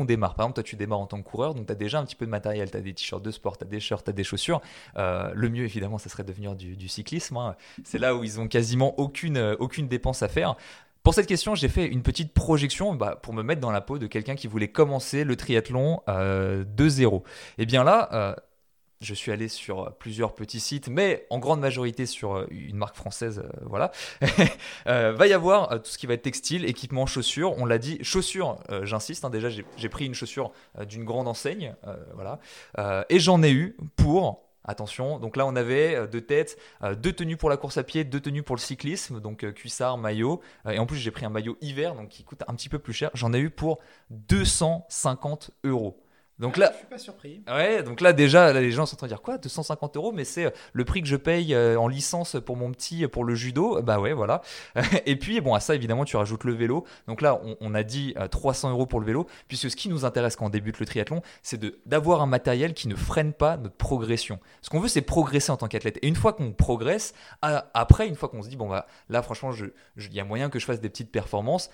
[0.05, 0.35] démarre.
[0.37, 2.15] Par exemple, toi, tu démarres en tant que coureur, donc tu as déjà un petit
[2.15, 2.71] peu de matériel.
[2.71, 4.61] Tu as des t-shirts de sport, tu as des shirts, tu as des chaussures.
[4.97, 7.37] le mieux, évidemment, ça serait de venir du, cyclisme.
[7.39, 7.57] Hein.
[7.83, 10.57] C'est là où ils ont quasiment aucune dépense à faire.
[11.03, 13.99] Pour cette question, j'ai fait une petite projection bah, pour me mettre dans la peau
[13.99, 17.25] de quelqu'un qui voulait commencer le triathlon euh, de zéro.
[17.59, 18.35] Et eh bien là, euh,
[19.01, 22.95] je suis allé sur plusieurs petits sites, mais en grande majorité sur euh, une marque
[22.95, 23.91] française, voilà.
[24.87, 27.59] va y avoir tout ce qui va être textile, équipement, chaussures.
[27.59, 30.53] On l'a dit, chaussures, j'insiste, hein, déjà j'ai pris une chaussure
[30.89, 31.75] d'une grande enseigne,
[32.15, 32.39] voilà.
[33.09, 37.13] et j'en ai eu pour Attention, donc là on avait euh, deux têtes, euh, deux
[37.13, 40.41] tenues pour la course à pied, deux tenues pour le cyclisme, donc euh, cuissard, maillot,
[40.71, 42.93] et en plus j'ai pris un maillot hiver, donc qui coûte un petit peu plus
[42.93, 43.11] cher.
[43.15, 46.02] J'en ai eu pour 250 euros.
[46.43, 47.41] Donc là, je suis pas surpris.
[47.47, 50.25] Ouais, donc là déjà, les gens sont en train de dire quoi 250 euros, mais
[50.25, 53.37] c'est euh, le prix que je paye euh, en licence pour mon petit, pour le
[53.37, 53.81] judo.
[53.81, 54.43] Bah ouais, voilà.
[55.07, 56.85] Et puis bon, à ça évidemment, tu rajoutes le vélo.
[57.07, 60.35] Donc là, on, a dit 300 euros pour le vélo, puisque ce qui nous intéresse
[60.35, 64.41] quand on débute le triathlon, c'est d'avoir un matériel qui ne freine pas notre progression.
[64.63, 66.01] Ce qu'on veut, c'est progresser en tant qu'athlète.
[66.03, 69.53] Et une fois qu'on progresse, après, une fois qu'on se dit bon bah là, franchement,
[69.97, 71.71] il y a moyen que je fasse des petites performances.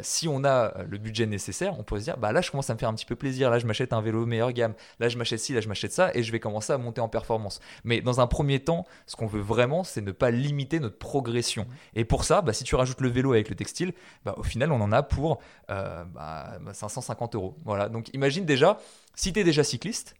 [0.00, 2.72] si on a le budget nécessaire, on peut se dire bah là, je commence à
[2.72, 3.50] me faire un petit peu plaisir.
[3.50, 4.74] Là, je m'achète un vélo meilleure gamme.
[5.00, 7.08] Là, je m'achète ci, là, je m'achète ça, et je vais commencer à monter en
[7.08, 7.60] performance.
[7.84, 11.66] Mais dans un premier temps, ce qu'on veut vraiment, c'est ne pas limiter notre progression.
[11.94, 13.92] Et pour ça, bah, si tu rajoutes le vélo avec le textile,
[14.24, 17.56] bah, au final, on en a pour 550 euh, bah, euros.
[17.64, 17.88] Voilà.
[17.88, 18.78] Donc, imagine déjà,
[19.14, 20.14] si tu es déjà cycliste,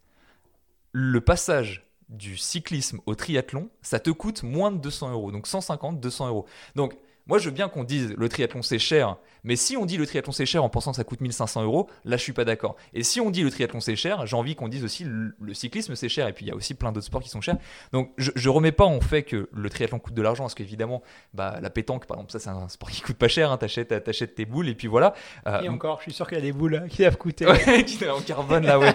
[0.91, 5.31] le passage du cyclisme au triathlon, ça te coûte moins de 200 euros.
[5.31, 6.45] Donc 150, 200 euros.
[6.75, 6.97] Donc
[7.27, 10.05] moi, je veux bien qu'on dise le triathlon c'est cher, mais si on dit le
[10.05, 12.75] triathlon c'est cher en pensant que ça coûte 1500 euros, là je suis pas d'accord.
[12.93, 15.95] Et si on dit le triathlon c'est cher, j'ai envie qu'on dise aussi le, cyclisme
[15.95, 16.27] c'est cher.
[16.27, 17.57] Et puis il y a aussi plein d'autres sports qui sont chers.
[17.91, 21.01] Donc je, je remets pas en fait que le triathlon coûte de l'argent, parce qu'évidemment,
[21.33, 23.51] bah, la pétanque par exemple, ça c'est un sport qui coûte pas cher.
[23.51, 25.13] Hein, t'achètes, t'achètes tes boules et puis voilà.
[25.47, 27.45] Euh, et encore, je suis sûr qu'il y a des boules qui doivent coûter.
[27.45, 28.93] Ouais, qui en carbone là, ouais.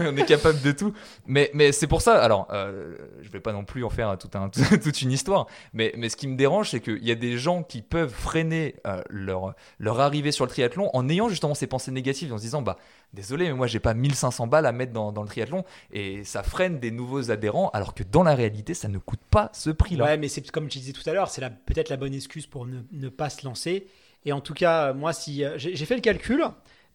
[0.00, 0.92] on est capable de tout.
[1.26, 2.22] Mais, mais c'est pour ça.
[2.22, 4.48] Alors, euh, je vais pas non plus en faire tout un,
[4.82, 5.46] toute une histoire.
[5.72, 8.76] Mais, mais ce qui me dérange, c'est qu'il y a des gens qui peuvent freiner
[8.86, 9.54] euh, leur,
[10.00, 12.76] arrivée sur le triathlon en ayant justement ces pensées négatives, en se disant bah
[13.12, 16.78] désolé, mais moi j'ai pas 1500 balles à mettre dans, le triathlon et ça freine
[16.78, 20.04] des nouveaux adhérents, alors que dans la réalité ça ne coûte pas ce prix-là.
[20.04, 22.66] Ouais, mais c'est comme je disais tout à l'heure, c'est peut-être la bonne excuse pour
[22.66, 23.86] ne, pas se lancer.
[24.24, 26.42] Et en tout cas, moi, si euh, j'ai fait le calcul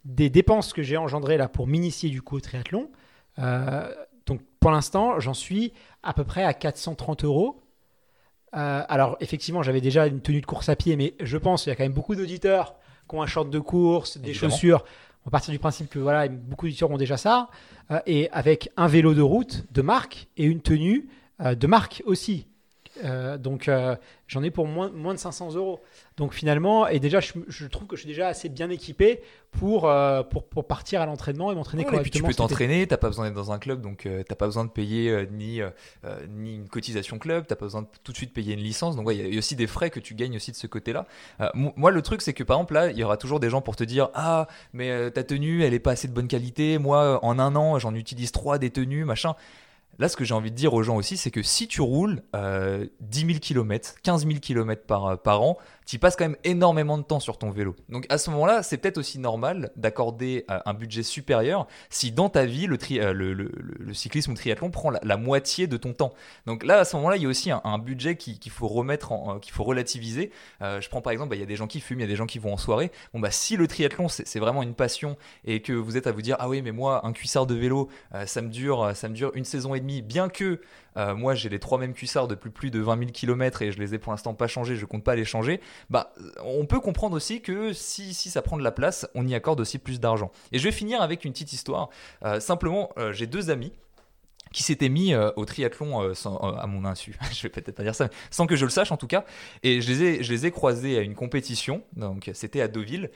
[0.05, 2.89] des dépenses que j'ai engendrées là pour m'initier du coup au triathlon.
[3.39, 3.93] Euh,
[4.25, 5.73] donc pour l'instant, j'en suis
[6.03, 7.62] à peu près à 430 euros.
[8.55, 11.71] Euh, alors effectivement, j'avais déjà une tenue de course à pied, mais je pense qu'il
[11.71, 12.75] y a quand même beaucoup d'auditeurs
[13.09, 14.83] qui ont un short de course, des chaussures.
[15.25, 17.49] On partir du principe que voilà, beaucoup d'auditeurs ont déjà ça,
[17.91, 21.07] euh, et avec un vélo de route de marque et une tenue
[21.41, 22.47] euh, de marque aussi.
[23.39, 23.69] Donc
[24.33, 25.81] j'en ai pour moins, moins de 500 euros.
[26.17, 30.23] Donc finalement, et déjà, je, trouve que je suis déjà assez bien équipé pour, euh,
[30.23, 32.07] pour, pour, partir à l'entraînement et m'entraîner correctement.
[32.07, 34.23] Et puis tu peux t'entraîner, tu n'as pas besoin d'être dans un club, donc euh,
[34.29, 35.61] n'as pas besoin de payer euh, ni,
[36.29, 38.95] ni une cotisation club, tu n'as pas besoin de tout de suite payer une licence.
[38.95, 41.07] Donc il y a aussi des frais que tu gagnes aussi de ce côté-là.
[41.53, 43.75] moi, le truc, c'est que par exemple, là, il y aura toujours des gens pour
[43.75, 46.77] te dire Ah, mais ta tenue, elle n'est pas assez de bonne qualité.
[46.77, 49.35] Moi, en un an, j'en utilise trois des tenues, machin.
[49.99, 52.21] Là, ce que j'ai envie de dire aux gens aussi, c'est que si tu roules
[52.33, 52.89] 10
[53.25, 57.19] 000 km, 15 000 km par, par an, tu passes quand même énormément de temps
[57.19, 57.75] sur ton vélo.
[57.89, 62.29] Donc à ce moment-là, c'est peut-être aussi normal d'accorder euh, un budget supérieur si dans
[62.29, 65.93] ta vie, le, tri euh, le, cyclisme ou le triathlon prend la, moitié de ton
[65.93, 66.13] temps.
[66.45, 69.39] Donc là, à ce moment-là, il y a aussi un, budget qu'il faut remettre, euh,
[69.39, 70.31] qu'il faut relativiser.
[70.61, 72.07] je prends par exemple, bah, il y a des gens qui fument, il y a
[72.07, 72.91] des gens qui vont en soirée.
[73.13, 76.21] Bon, bah, si le triathlon, c'est vraiment une passion et que vous êtes à vous
[76.21, 77.89] dire, ah oui, mais moi, un cuissard de vélo,
[78.25, 80.59] ça, me dure, ça me dure une saison et demie, bien que
[80.97, 83.79] euh, moi, j'ai les trois mêmes cuissards depuis plus de 20 000 km et je
[83.79, 85.59] les ai pour l'instant pas changés, je compte pas les changer.
[85.89, 89.59] Bah, on peut comprendre aussi que si, ça prend de la place, on y accorde
[89.59, 90.31] aussi plus d'argent.
[90.51, 91.89] Et je vais finir avec une petite histoire.
[92.23, 93.71] Euh, simplement, euh, j'ai deux amis
[94.53, 97.17] qui s'était mis euh, au triathlon euh, euh, à mon insu.
[97.33, 99.25] je vais peut-être pas dire ça, sans que je le sache en tout cas.
[99.63, 101.83] Et je les ai, je les ai croisés à une compétition.
[101.97, 103.09] Donc c'était à Deauville.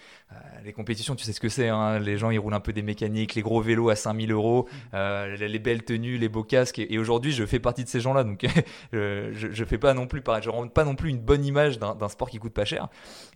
[0.66, 1.70] les compétitions, tu sais ce que c'est.
[1.70, 4.68] Hein, les gens ils roulent un peu des mécaniques, les gros vélos à 5000 euros,
[4.94, 6.80] les, belles tenues, les beaux casques.
[6.80, 8.24] Et, aujourd'hui, je fais partie de ces gens-là.
[8.24, 8.46] Donc
[8.92, 10.42] je, je fais pas non plus pareil.
[10.44, 12.88] Je rends pas non plus une bonne image d'un sport qui coûte pas cher.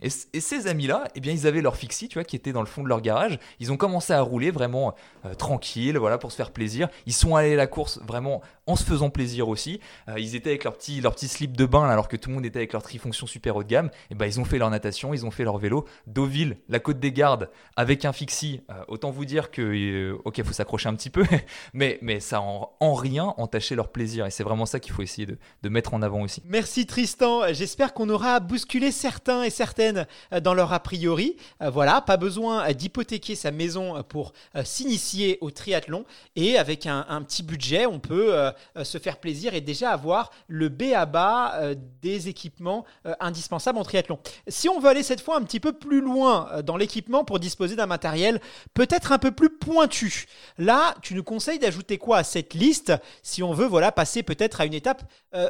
[0.02, 2.60] Et, et ces amis-là, eh bien ils avaient leur fixie, tu vois, qui était dans
[2.60, 3.38] le fond de leur garage.
[3.60, 4.94] Ils ont commencé à rouler vraiment
[5.38, 6.88] tranquille, voilà, pour se faire plaisir.
[7.06, 9.80] Ils sont allés à la course vraiment en se faisant plaisir aussi.
[10.08, 12.36] Euh, ils étaient avec leur petit, leur petit slip de bain alors que tout le
[12.36, 13.90] monde était avec leur trifonction super haut de gamme.
[14.10, 15.86] Et ben ils ont fait leur natation, ils ont fait leur vélo.
[16.06, 18.62] Deauville, la côte des gardes, avec un fixie.
[18.70, 21.24] Euh, autant vous dire que, euh, ok, faut s'accrocher un petit peu,
[21.74, 24.26] mais, mais ça en, en rien entaché leur plaisir.
[24.26, 26.42] Et c'est vraiment ça qu'il faut essayer de, mettre en avant aussi.
[26.44, 27.52] Merci Tristan.
[27.52, 30.06] J'espère qu'on aura bousculé certains et certaines
[30.42, 31.36] dans leur a priori.
[31.60, 36.04] voilà, pas besoin d'hypothéquer sa maison pour s'initier au triathlon.
[36.36, 40.30] Et avec un petit budget, on peut euh, euh, se faire plaisir et déjà avoir
[40.48, 42.84] le B à bas euh, des équipements
[43.20, 44.18] indispensables en triathlon.
[44.48, 47.76] Si on veut aller cette fois un petit peu plus loin dans l'équipement pour disposer
[47.76, 48.40] d'un matériel
[48.74, 50.26] peut-être un peu plus pointu,
[50.58, 52.92] là, tu nous conseilles d'ajouter quoi à cette liste
[53.22, 55.02] si on veut voilà passer peut-être à une étape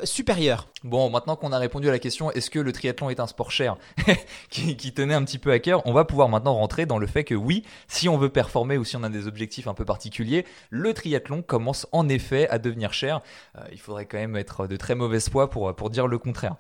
[0.04, 0.68] supérieure?
[0.84, 3.50] Bon, maintenant qu'on a répondu à la question est-ce que le triathlon est un sport
[3.50, 3.76] cher
[4.50, 7.06] qui, qui tenait un petit peu à cœur, on va pouvoir maintenant rentrer dans le
[7.06, 9.84] fait que oui, si on veut performer ou si on a des objectifs un peu
[9.84, 13.20] particuliers, le triathlon commence en effet à devenir cher.
[13.56, 16.56] Euh, il faudrait quand même être de très mauvaise foi pour, pour dire le contraire.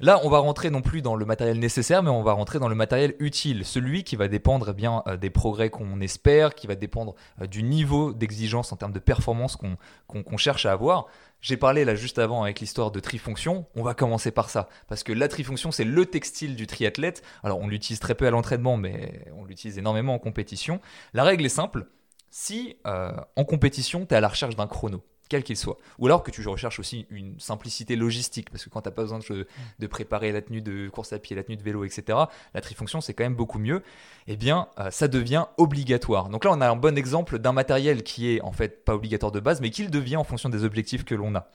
[0.00, 2.68] Là, on va rentrer non plus dans le matériel nécessaire, mais on va rentrer dans
[2.68, 6.66] le matériel utile, celui qui va dépendre eh bien euh, des progrès qu'on espère, qui
[6.66, 11.06] va dépendre euh, du niveau d'exigence en termes de performance qu'on cherche à avoir.
[11.40, 13.66] J'ai parlé là juste avant avec l'histoire de trifonction.
[13.74, 14.68] On va commencer par ça.
[14.88, 17.22] Parce que la trifonction, c'est le textile du triathlète.
[17.42, 20.80] Alors, on l'utilise très peu à l'entraînement, mais on l'utilise énormément en compétition.
[21.14, 21.86] La règle est simple.
[22.34, 25.76] Si euh, en compétition, tu es à la recherche d'un chrono, quel qu'il soit.
[25.98, 29.02] Ou alors que tu recherches aussi une simplicité logistique, parce que quand tu n'as pas
[29.02, 32.18] besoin de, préparer la tenue de course à pied, la tenue de vélo, etc.,
[32.54, 33.82] la trifonction, c'est quand même beaucoup mieux,
[34.28, 36.30] eh bien, euh, ça devient obligatoire.
[36.30, 39.30] Donc là, on a un bon exemple d'un matériel qui est en fait pas obligatoire
[39.30, 41.50] de base, mais qui le devient en fonction des objectifs que l'on a.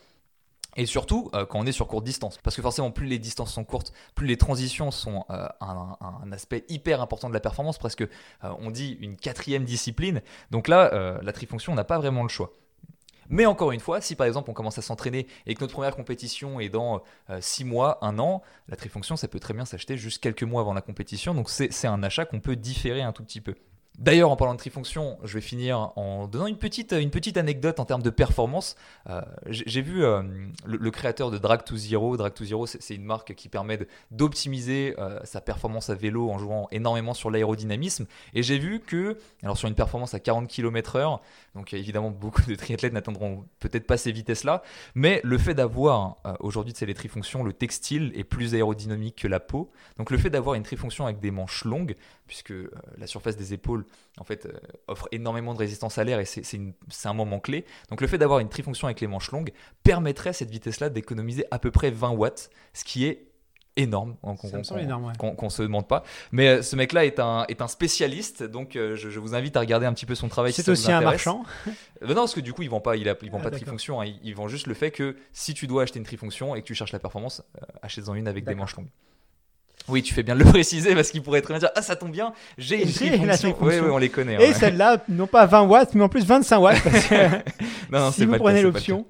[0.78, 2.38] Et surtout euh, quand on est sur courte distance.
[2.44, 6.64] Parce que forcément, plus les distances sont courtes, plus les transitions sont euh, un, aspect
[6.70, 8.06] hyper important de la performance, presque
[8.42, 10.22] on dit une quatrième discipline.
[10.52, 12.52] Donc là, la trifonction, on n'a pas vraiment le choix.
[13.30, 15.96] Mais encore une fois, si par exemple on commence à s'entraîner et que notre première
[15.96, 17.04] compétition est dans
[17.40, 20.62] 6 euh, mois, 1 an, la trifonction, ça peut très bien s'acheter juste quelques mois
[20.62, 21.34] avant la compétition.
[21.34, 23.56] Donc c'est un achat qu'on peut différer un tout petit peu.
[23.98, 26.94] D'ailleurs, en parlant de trifonction, je vais finir en donnant une petite,
[27.38, 28.76] anecdote en termes de performance.
[29.10, 30.22] Euh, j'ai vu euh,
[30.66, 32.16] le, créateur de Drag to Zero.
[32.16, 33.80] Drag to Zero, c'est une marque qui permet
[34.12, 38.06] d'optimiser euh, sa performance à vélo en jouant énormément sur l'aérodynamisme.
[38.36, 41.20] Et j'ai vu que, alors sur une performance à 40 km/h,
[41.56, 44.62] donc évidemment beaucoup de triathlètes n'atteindront peut-être pas ces vitesses-là,
[44.94, 49.40] mais le fait d'avoir aujourd'hui, c'est les trifonctions, le textile est plus aérodynamique que la
[49.40, 49.72] peau.
[49.98, 51.96] Donc le fait d'avoir une trifonction avec des manches longues,
[52.28, 52.54] puisque
[52.98, 53.86] la surface des épaules
[54.20, 54.52] en fait, euh,
[54.88, 57.66] offre énormément de résistance à l'air et c'est un moment clé.
[57.90, 59.52] Donc le fait d'avoir une trifonction avec les manches longues
[59.84, 63.28] permettrait à cette vitesse-là d'économiser à peu près 20 watts, ce qui est
[63.78, 66.04] énorme, qu'on ne se demande pas.
[66.32, 69.60] Mais euh, ce mec-là est un, est un spécialiste, donc euh, je, vous invite à
[69.60, 70.52] regarder un petit peu son travail.
[70.52, 71.44] C'est aussi un marchand
[72.02, 73.56] Non, parce que du coup, ils ne vendent pas, ils, ils vendent ah, pas de
[73.56, 74.12] trifonction, hein.
[74.24, 76.76] ils, vendent juste le fait que si tu dois acheter une trifonction et que tu
[76.76, 77.44] cherches la performance,
[77.82, 78.90] achète-en une avec des manches longues.
[79.88, 81.96] Oui, tu fais bien de le préciser parce qu'il pourrait très bien dire Ah, ça
[81.96, 83.56] tombe bien, j'ai une trifonction.
[83.62, 84.44] Oui, oui, on les connaît.
[84.44, 86.78] Et celle-là, non pas 20 watts, mais en plus 25 watts.
[87.92, 89.06] non, si vous prenez l'option.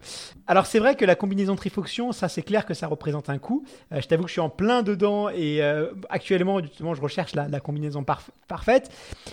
[0.48, 3.66] Alors, c'est vrai que la combinaison trifonction, ça, c'est clair que ça représente un coût.
[3.92, 7.36] Euh, je t'avoue que je suis en plein dedans et euh, actuellement, justement, je recherche
[7.36, 8.06] la, combinaison
[8.48, 8.90] parfaite.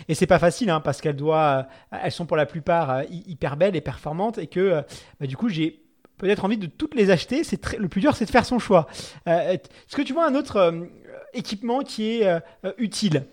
[0.09, 3.57] Et c'est pas facile hein, parce qu'elles doivent, euh, elles sont pour la plupart hyper
[3.57, 4.83] belles et performantes et que
[5.20, 5.80] bah, du coup, j'ai
[6.18, 7.44] peut-être envie de toutes les acheter.
[7.44, 8.88] C'est le plus dur, c'est de faire son choix.
[9.26, 10.88] Est-ce que tu vois un autre
[11.35, 13.27] équipement qui est euh, euh, utile.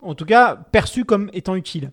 [0.00, 1.92] En tout cas, perçu comme étant utile.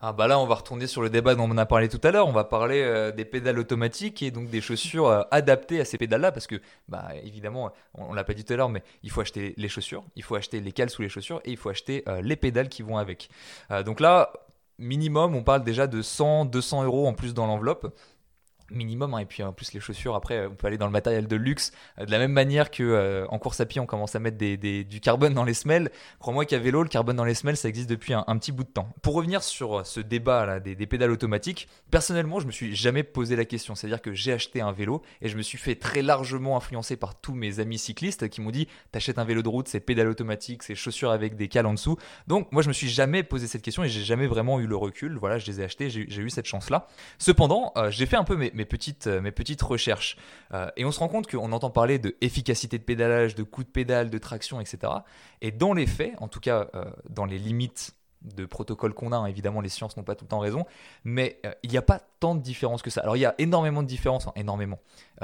[0.00, 2.12] Ah bah là, on va retourner sur le débat dont on a parlé tout à
[2.12, 2.28] l'heure.
[2.28, 6.30] On va parler euh, des pédales automatiques et donc des chaussures adaptées à ces pédales-là
[6.30, 9.54] parce que, bah évidemment, on, l'a pas dit tout à l'heure, mais il faut acheter
[9.56, 12.36] les chaussures, il faut acheter les cales sous les chaussures et il faut acheter les
[12.36, 13.28] pédales qui vont avec.
[13.84, 14.32] donc là,
[14.78, 17.92] minimum, on parle déjà de 100, 200 euros en plus dans l'enveloppe
[18.70, 19.18] minimum hein.
[19.18, 21.72] et puis en plus les chaussures après on peut aller dans le matériel de luxe
[21.98, 24.36] euh, de la même manière que euh, en course à pied on commence à mettre
[24.36, 25.90] du carbone dans les semelles.
[26.18, 28.68] Crois-moi qu'à vélo le carbone dans les semelles ça existe depuis un, petit bout de
[28.68, 28.88] temps.
[29.02, 33.02] Pour revenir sur euh, ce débat là des, pédales automatiques personnellement je me suis jamais
[33.02, 33.74] posé la question.
[33.74, 36.56] C'est à dire que j'ai acheté un vélo et je me suis fait très largement
[36.56, 39.80] influencer par tous mes amis cyclistes qui m'ont dit t'achètes un vélo de route c'est
[39.80, 41.96] pédales automatiques c'est chaussures avec des cales en dessous.
[42.26, 44.76] Donc moi je me suis jamais posé cette question et j'ai jamais vraiment eu le
[44.76, 45.16] recul.
[45.18, 46.86] Voilà je les ai achetés j'ai eu cette chance là
[47.18, 50.18] cependant j'ai fait un peu mes mes petites, euh, mes petites recherches.
[50.52, 53.64] Euh, et on se rend compte qu'on entend parler de efficacité de pédalage, de coup
[53.64, 54.92] de pédale, de traction, etc.
[55.40, 59.16] Et dans les faits, en tout cas euh, dans les limites de protocole qu'on a,
[59.16, 60.66] hein, évidemment les sciences n'ont pas tout le temps raison,
[61.04, 63.00] mais il n'y a pas tant de différence que ça.
[63.00, 64.80] Alors il y a énormément de différences, énormément,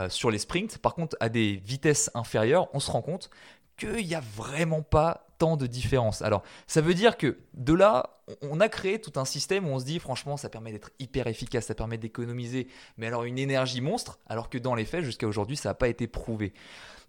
[0.09, 0.79] sur les sprints.
[0.79, 3.31] Par contre, à des vitesses inférieures, on se rend compte
[3.77, 6.23] qu'il n'y a vraiment pas tant de différence.
[6.23, 9.79] Alors, ça veut dire que de là, on a créé tout un système où on
[9.79, 13.81] se dit, franchement, ça permet d'être hyper efficace, ça permet d'économiser, mais alors une énergie
[13.81, 16.53] monstre, alors que dans les faits, jusqu'à aujourd'hui, ça n'a pas été prouvé.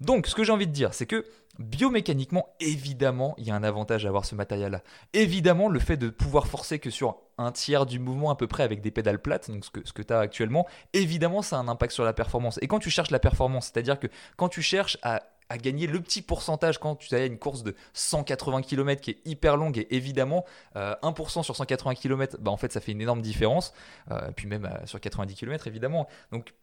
[0.02, 1.26] Donc, ce que j'ai envie de dire, c'est que
[1.58, 4.82] biomécaniquement, évidemment, il y a un avantage à avoir ce matériel-là.
[5.14, 8.64] Évidemment, le fait de pouvoir forcer que sur un tiers du mouvement à peu près
[8.64, 11.60] avec des pédales plates, donc ce que, ce que tu as actuellement, évidemment, ça a
[11.60, 12.60] un impact sur la performance.
[12.62, 16.02] Et quand tu cherches la performance, c'est-à-dire que quand tu cherches à à gagner le
[16.02, 19.96] petit pourcentage quand tu as une course de 180 km qui est hyper longue et
[19.96, 23.74] évidemment 1% euh, sur 180 km bah en fait ça fait une énorme différence.
[24.12, 26.08] Euh, puis même euh, sur 90 km évidemment.
[26.32, 26.54] Donc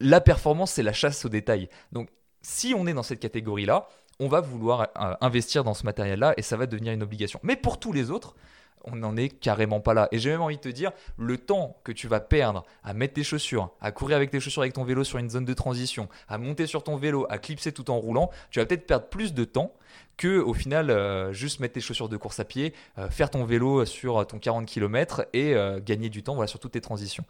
[0.00, 1.68] la performance c'est la chasse au détail.
[1.92, 2.08] Donc
[2.42, 3.88] si on est dans cette catégorie là
[4.18, 4.88] on va vouloir
[5.20, 7.40] investir dans ce matériel là et ça va devenir une obligation.
[7.42, 8.36] Mais pour tous les autres
[8.84, 10.08] on n'en est carrément pas là.
[10.12, 13.14] Et j'ai même envie de te dire, le temps que tu vas perdre à mettre
[13.14, 16.08] tes chaussures, à courir avec tes chaussures avec ton vélo sur une zone de transition,
[16.28, 19.34] à monter sur ton vélo, à clipser tout en roulant, tu vas peut-être perdre plus
[19.34, 19.72] de temps
[20.16, 23.44] que au final euh, juste mettre tes chaussures de course à pied, euh, faire ton
[23.44, 27.24] vélo sur ton 40 km et euh, gagner du temps voilà, sur toutes tes transitions.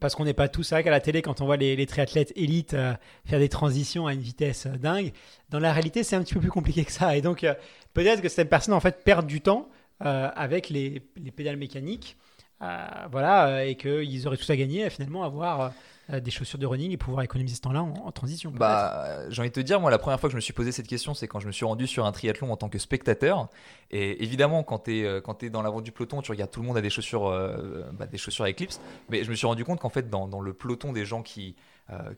[0.00, 2.76] Parce qu'on n'est pas tous, qu'à la télé, quand on voit les, triathlètes élites
[3.24, 5.12] faire des transitions à une vitesse dingue,
[5.48, 7.16] dans la réalité, c'est un petit peu plus compliqué que ça.
[7.16, 7.46] Et donc,
[7.94, 9.70] peut-être que cette personne en fait perd du temps
[10.02, 12.16] avec les, les, pédales mécaniques.
[12.60, 15.72] voilà, et qu'ils auraient tout à gagner à finalement avoir
[16.10, 19.50] euh, des chaussures de running et pouvoir économiser ce temps-là en, transition Bah, j'ai envie
[19.50, 21.28] de te dire, moi, la première fois que je me suis posé cette question, c'est
[21.28, 23.48] quand je me suis rendu sur un triathlon en tant que spectateur.
[23.92, 26.60] Et évidemment, quand tu es, euh, quand es dans l'avant du peloton, tu regardes tout
[26.60, 28.80] le monde a des chaussures, euh, bah, des chaussures Eclipse.
[29.10, 31.54] Mais je me suis rendu compte qu'en fait, dans, dans, le peloton des gens qui,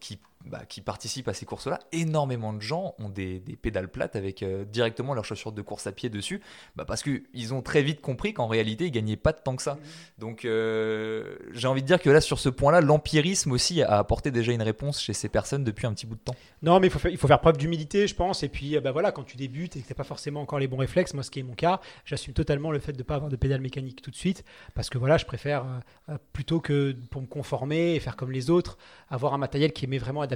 [0.00, 4.42] qui bah, qui participent à ces courses-là, énormément de gens ont des, pédales plates avec
[4.42, 6.42] euh, directement leurs chaussures de course à pied dessus,
[6.76, 9.62] bah, parce qu'ils ont très vite compris qu'en réalité, ils gagnaient pas de temps que
[9.62, 9.78] ça.
[10.18, 14.30] Donc, euh, j'ai envie de dire que là, sur ce point-là, l'empirisme aussi a apporté
[14.30, 16.36] déjà une réponse chez ces personnes depuis un petit bout de temps.
[16.62, 18.42] Non, mais il faut faire, preuve d'humilité, je pense.
[18.42, 20.68] Et puis, bah, voilà, quand tu débutes et que tu n'as pas forcément encore les
[20.68, 23.14] bons réflexes, moi, ce qui est mon cas, j'assume totalement le fait de ne pas
[23.14, 25.64] avoir de pédales mécaniques tout de suite, parce que voilà, je préfère,
[26.10, 28.76] euh, plutôt que pour me conformer et faire comme les autres,
[29.08, 30.33] avoir un matériel qui est vraiment adapté.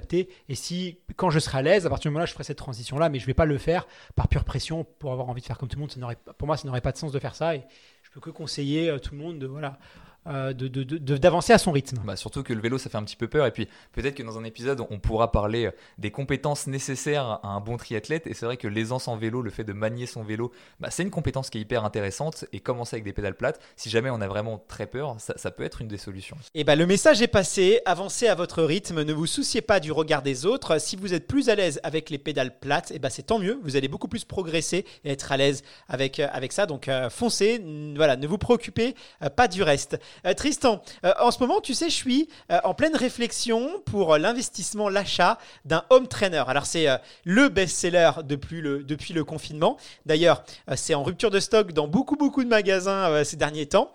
[0.48, 3.08] Et si quand je serai à l'aise, à partir du moment-là, je ferai cette transition-là,
[3.08, 5.58] mais je ne vais pas le faire par pure pression pour avoir envie de faire
[5.58, 5.90] comme tout le monde.
[5.90, 6.00] Ça
[6.38, 7.54] pour moi, ça n'aurait pas de sens de faire ça.
[7.56, 7.62] Et
[8.02, 9.78] je peux que conseiller euh, tout le monde de, voilà,
[10.26, 11.98] euh, d'avancer à son rythme.
[12.04, 13.46] Bah, surtout que le vélo, ça fait un petit peu peur.
[13.46, 17.48] Et puis peut-être que dans un épisode, on pourra parler euh, des compétences nécessaires à
[17.48, 18.26] un bon triathlète.
[18.26, 21.02] Et c'est vrai que l'aisance en vélo, le fait de manier son vélo, bah, c'est
[21.02, 22.44] une compétence qui est hyper intéressante.
[22.52, 25.62] Et commencer avec des pédales plates, si jamais on a vraiment très peur, ça, peut
[25.62, 26.36] être une des solutions.
[26.54, 27.80] Et bah, le message est passé.
[27.86, 29.02] Avancez à votre rythme.
[29.02, 30.78] Ne vous souciez pas du regard des autres.
[30.78, 33.58] Si vous êtes plus à l'aise avec les pédales plates, et bah, c'est tant mieux.
[33.62, 36.66] Vous allez beaucoup plus progresser et être à l'aise avec, euh, avec ça.
[36.66, 37.62] Donc foncez.
[37.96, 38.94] Voilà, ne vous préoccupez
[39.36, 39.98] pas du reste.
[40.26, 44.16] Euh, Tristan, euh, en ce moment, tu sais, je suis euh, en pleine réflexion pour
[44.18, 46.44] l'investissement, l'achat d'un home trainer.
[46.46, 46.86] Alors, c'est
[47.24, 49.76] le best-seller depuis le, depuis le confinement.
[50.06, 50.42] D'ailleurs,
[50.76, 53.92] c'est en rupture de stock dans beaucoup, beaucoup de magasins ces derniers temps.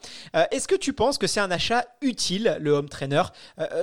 [0.52, 3.24] Est-ce que tu penses que c'est un achat utile, le home trainer?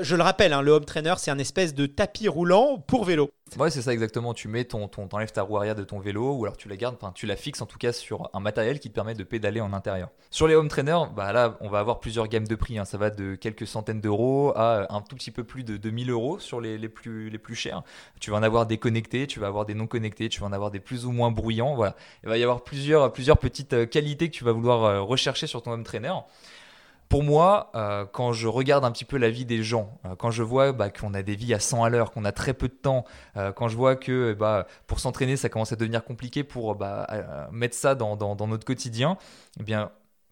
[0.03, 3.31] Je le rappelle, hein, le home trainer, c'est un espèce de tapis roulant pour vélo.
[3.59, 4.35] Ouais, c'est ça exactement.
[4.35, 6.77] Tu mets ton, ton enlèves ta roue arrière de ton vélo ou alors tu la
[6.77, 9.25] gardes, enfin tu la fixes en tout cas sur un matériel qui te permet de
[9.25, 10.11] pédaler en intérieur.
[10.31, 12.79] Sur les home trainers, bah là on va avoir plusieurs gammes de prix.
[12.79, 12.85] Hein.
[12.85, 16.39] Ça va de quelques centaines d'euros à un tout petit peu plus de 2000 euros
[16.39, 17.83] sur les, les, plus, les plus chers.
[18.21, 20.53] Tu vas en avoir des connectés, tu vas avoir des non connectés, tu vas en
[20.53, 21.75] avoir des plus ou moins bruyants.
[21.75, 25.03] Voilà, il va y avoir plusieurs, plusieurs petites euh, qualités que tu vas vouloir euh,
[25.03, 26.15] rechercher sur ton home trainer
[27.11, 30.31] pour moi, euh, quand je regarde un petit peu la vie des gens, euh, quand
[30.31, 32.69] je vois bah, qu'on a des vies à 100 à l'heure, qu'on a très peu
[32.69, 33.05] de temps,
[33.37, 37.09] euh, quand je vois que bah, pour s'entraîner, ça commence à devenir compliqué pour bah,
[37.51, 39.19] mettre ça dans, notre quotidien,
[39.59, 39.91] eh bien,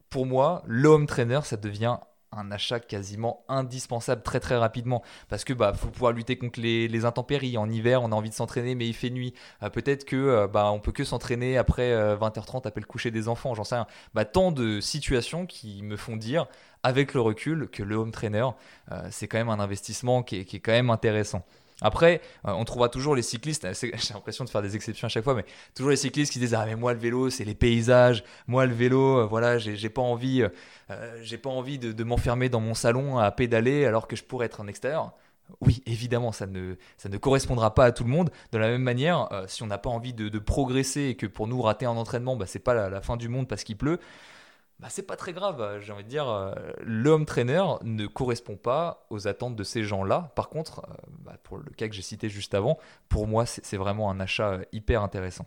[0.08, 1.98] pour moi, le home trainer, ça devient
[2.32, 5.02] un achat quasiment indispensable très très rapidement.
[5.28, 7.56] Parce que faut pouvoir lutter contre les, intempéries.
[7.56, 9.34] En hiver on a envie de s'entraîner mais il fait nuit.
[9.72, 13.54] Peut-être que euh, on peut que s'entraîner après 20h30 euh, après le coucher des enfants
[13.54, 13.86] j'en sais rien.
[14.24, 16.46] Tant de situations qui me font dire
[16.82, 18.48] avec le recul que le home trainer
[19.10, 21.44] c'est quand même un investissement qui est quand même intéressant
[21.80, 25.22] après, euh, on trouvera toujours les cyclistes, j'ai l'impression de faire des exceptions à chaque
[25.22, 28.24] fois, mais toujours les cyclistes qui disent Ah, mais moi, le vélo, c'est les paysages,
[28.46, 30.42] moi, le vélo, euh, voilà, j'ai pas envie,
[30.90, 34.46] euh, j'ai pas envie de, m'enfermer dans mon salon à pédaler alors que je pourrais
[34.46, 35.12] être en extérieur.
[35.60, 38.30] Oui, évidemment, ça ne, ça ne correspondra pas à tout le monde.
[38.52, 41.62] De la même manière, si on n'a pas envie de, progresser et que pour nous,
[41.62, 43.98] rater un entraînement, bah, c'est pas la fin du monde parce qu'il pleut,
[44.80, 45.60] bah, c'est pas très grave.
[45.60, 49.82] Euh, j'ai envie de dire, euh, l'homme trainer ne correspond pas aux attentes de ces
[49.82, 50.32] gens-là.
[50.36, 53.76] Par contre, euh, bah, pour le cas que j'ai cité juste avant, pour moi, c'est
[53.76, 55.46] vraiment un achat hyper intéressant.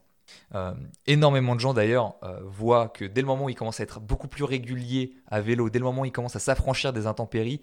[1.07, 4.29] énormément de gens d'ailleurs voient que dès le moment où ils commencent à être beaucoup
[4.29, 7.61] plus réguliers à vélo, dès le moment où ils commencent à s'affranchir des intempéries,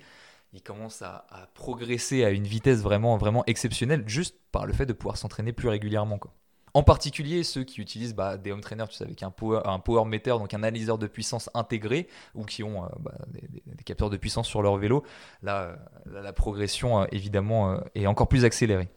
[0.52, 4.86] ils commencent à, à, progresser à une vitesse vraiment, vraiment exceptionnelle juste par le fait
[4.86, 6.18] de pouvoir s'entraîner plus régulièrement.
[6.18, 6.32] Quoi.
[6.74, 10.30] En particulier ceux qui utilisent bah, des home trainers, tu sais, avec un power, meter,
[10.30, 14.48] donc un analyseur de puissance intégré, ou qui ont euh, bah, des, capteurs de puissance
[14.48, 15.04] sur leur vélo.
[15.42, 18.88] Là, euh, la progression, euh, évidemment, est encore plus accélérée.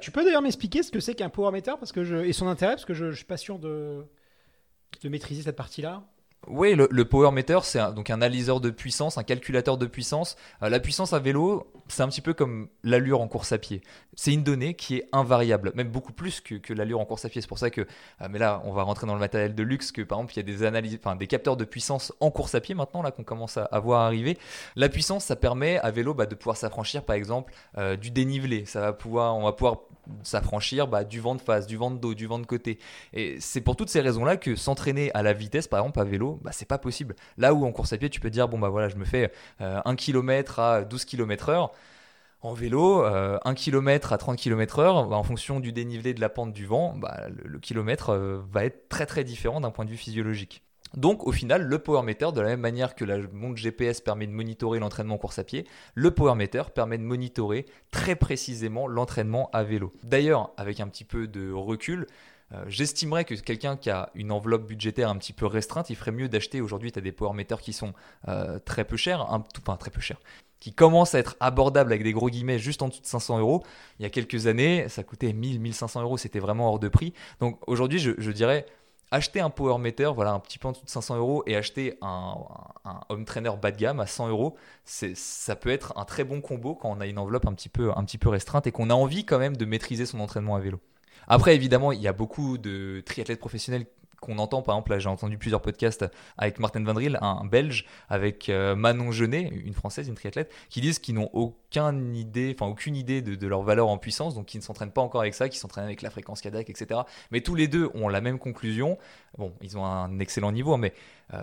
[0.00, 1.74] tu peux d'ailleurs m'expliquer ce que c'est qu'un power meter?
[1.78, 6.02] Parce que et son intérêt, parce que je suis pas de maîtriser cette partie-là.
[6.48, 10.36] Oui, le, power meter, c'est donc un analyseur de puissance, un calculateur de puissance.
[10.62, 13.80] Euh, la puissance à vélo, c'est un petit peu comme l'allure en course à pied.
[14.16, 17.40] C'est une donnée qui est invariable, même beaucoup plus que, l'allure en course à pied.
[17.40, 19.92] C'est pour ça que, euh, mais là, on va rentrer dans le matériel de luxe,
[19.92, 22.56] que par exemple, il y a des analyses, enfin, des capteurs de puissance en course
[22.56, 24.36] à pied maintenant, là, qu'on commence à, voir arriver.
[24.74, 28.64] La puissance, ça permet à vélo bah, de pouvoir s'affranchir, par exemple, euh, du dénivelé.
[28.66, 29.82] Ça va pouvoir, on va pouvoir
[30.22, 32.78] s'affranchir bah, du vent de face, du vent de dos, du vent de côté.
[33.12, 36.40] Et c'est pour toutes ces raisons-là que s'entraîner à la vitesse, par exemple, à vélo,
[36.42, 37.14] bah, c'est pas possible.
[37.38, 39.32] Là où en course à pied, tu peux dire, bon, bah voilà, je me fais
[39.60, 41.72] 1 km à 12 km heure.
[42.42, 46.28] En vélo, 1 km à 30 km heure, bah, en fonction du dénivelé de la
[46.28, 49.90] pente du vent, bah, le, kilomètre euh, va être très très différent d'un point de
[49.90, 50.62] vue physiologique.
[50.94, 54.26] Donc au final, le power meter, de la même manière que la montre GPS permet
[54.26, 59.48] de monitorer l'entraînement course à pied, le power meter permet de monitorer très précisément l'entraînement
[59.52, 59.92] à vélo.
[60.02, 62.06] D'ailleurs, avec un petit peu de recul,
[62.52, 66.12] euh, j'estimerais que quelqu'un qui a une enveloppe budgétaire un petit peu restreinte, il ferait
[66.12, 67.94] mieux d'acheter aujourd'hui, tu as des power meters qui sont
[68.28, 70.20] euh, très peu chers, un, tout, enfin très peu chers,
[70.60, 73.64] qui commencent à être abordables avec des gros guillemets juste en dessous de 500 euros.
[73.98, 77.14] Il y a quelques années, ça coûtait 1000, 1500 euros, c'était vraiment hors de prix.
[77.40, 78.66] Donc aujourd'hui, je dirais
[79.12, 81.98] acheter un power meter, voilà, un petit peu en dessous de 500 euros, et acheter
[82.00, 82.34] un,
[83.10, 86.74] home trainer bas de gamme à 100 euros, ça peut être un très bon combo
[86.74, 88.94] quand on a une enveloppe un petit peu, un petit peu restreinte et qu'on a
[88.94, 90.80] envie quand même de maîtriser son entraînement à vélo.
[91.28, 93.86] Après, évidemment, il y a beaucoup de triathlètes professionnels
[94.22, 94.62] qu'on entend.
[94.62, 96.06] Par exemple, là, j'ai entendu plusieurs podcasts
[96.38, 100.80] avec Martin Van Driel, un Belge, avec euh, Manon Genet, une Française, une triathlète, qui
[100.80, 104.56] disent qu'ils n'ont aucune idée, enfin aucune idée de, leur valeur en puissance, donc qui
[104.56, 107.00] ne s'entraînent pas encore avec ça, qui s'entraînent avec la fréquence cardiaque, etc.
[107.30, 108.98] Mais tous les deux ont la même conclusion.
[109.36, 110.94] Bon, ils ont un excellent niveau, mais
[111.34, 111.40] euh,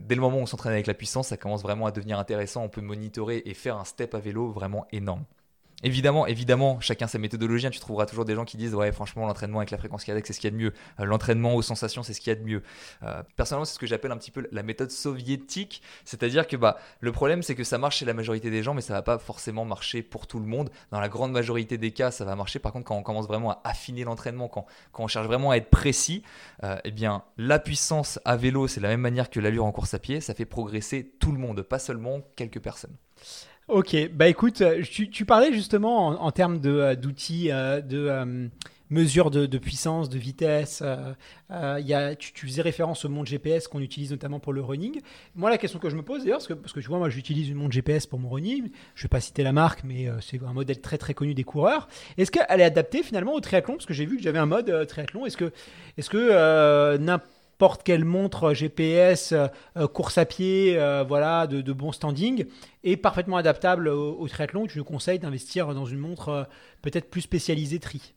[0.00, 2.62] dès le moment où on s'entraîne avec la puissance, ça commence vraiment à devenir intéressant.
[2.62, 5.24] On peut monitorer et faire un step à vélo vraiment énorme.
[5.82, 7.66] Évidemment, évidemment, chacun sa méthodologie.
[7.66, 7.70] Hein.
[7.70, 10.32] Tu trouveras toujours des gens qui disent ouais, franchement, l'entraînement avec la fréquence cardiaque, c'est
[10.32, 10.72] ce qu'il y a de mieux.
[11.00, 12.62] Euh, l'entraînement aux sensations, c'est ce qu'il y a de mieux.
[13.02, 16.78] Euh, personnellement, c'est ce que j'appelle un petit peu la méthode soviétique, c'est-à-dire que bah
[17.00, 19.18] le problème, c'est que ça marche chez la majorité des gens, mais ça va pas
[19.18, 20.70] forcément marcher pour tout le monde.
[20.90, 22.58] Dans la grande majorité des cas, ça va marcher.
[22.58, 25.56] Par contre, quand on commence vraiment à affiner l'entraînement, quand, quand on cherche vraiment à
[25.56, 26.22] être précis,
[26.64, 29.94] euh, eh bien, la puissance à vélo, c'est la même manière que l'allure en course
[29.94, 30.20] à pied.
[30.20, 32.96] Ça fait progresser tout le monde, pas seulement quelques personnes.
[33.68, 38.50] Ok, bah écoute, euh, tu, parlais justement en, termes euh, d'outils, euh, de,
[38.90, 40.82] mesures de, puissance, de vitesse.
[41.48, 45.00] y a, tu, faisais référence au montre GPS qu'on utilise notamment pour le running.
[45.36, 47.08] Moi, la question que je me pose d'ailleurs, parce que, parce que tu vois, moi
[47.08, 50.08] j'utilise une montre GPS pour mon running, je ne vais pas citer la marque, mais
[50.20, 51.88] c'est un modèle très très connu des coureurs.
[52.18, 53.74] Est-ce qu'elle est adaptée finalement au triathlon?
[53.74, 55.24] Parce que j'ai vu que j'avais un mode triathlon.
[55.24, 55.52] Est-ce que,
[55.96, 59.46] est -ce que n'importe n'importe quelle montre GPS euh,
[59.76, 62.46] euh, course à pied, euh, voilà, de, bon standing,
[62.82, 64.66] est parfaitement adaptable au, triathlon.
[64.66, 66.48] Tu nous conseilles d'investir dans une montre
[66.82, 68.14] peut-être plus spécialisée tri.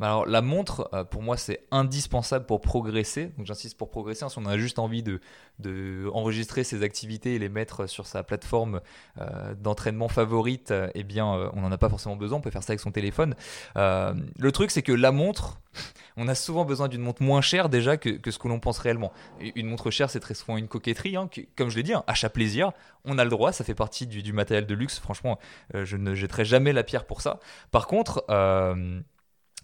[0.00, 3.32] Alors, la montre, pour moi, c'est indispensable pour progresser.
[3.38, 4.24] Donc, j'insiste pour progresser.
[4.24, 5.20] Hein, si on a juste envie de,
[5.58, 8.80] de, enregistrer ses activités et les mettre sur sa plateforme
[9.58, 12.38] d'entraînement favorite, eh bien, on n'en a pas forcément besoin.
[12.38, 13.34] On peut faire ça avec son téléphone.
[13.74, 15.60] le truc, c'est que la montre,
[16.16, 19.12] on a souvent besoin d'une montre moins chère déjà que, ce que l'on pense réellement.
[19.54, 22.28] Une montre chère, c'est très souvent une coquetterie, hein, comme je l'ai dit, un achat
[22.28, 22.72] plaisir.
[23.04, 24.98] On a le droit, ça fait partie du, matériel de luxe.
[24.98, 25.38] Franchement,
[25.74, 27.38] euh, je ne jetterai jamais la pierre pour ça.
[27.70, 29.00] Par contre, euh,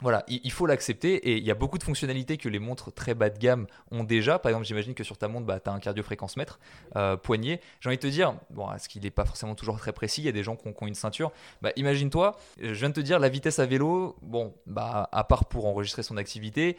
[0.03, 3.15] voilà, il, faut l'accepter et il y a beaucoup de fonctionnalités que les montres très
[3.15, 4.39] bas de gamme ont déjà.
[4.39, 6.59] Par exemple, j'imagine que sur ta montre, bah, tu as un cardio-fréquence mètre
[6.97, 7.61] euh, poignet.
[7.81, 10.21] J'ai envie de te dire, bon, est-ce qu'il n'est pas forcément toujours très précis?
[10.23, 11.31] Il y a des gens qui ont, une ceinture.
[11.63, 15.45] Bah, imagine-toi, je viens de te dire, la vitesse à vélo, bon, bah, à part
[15.45, 16.77] pour enregistrer son activité,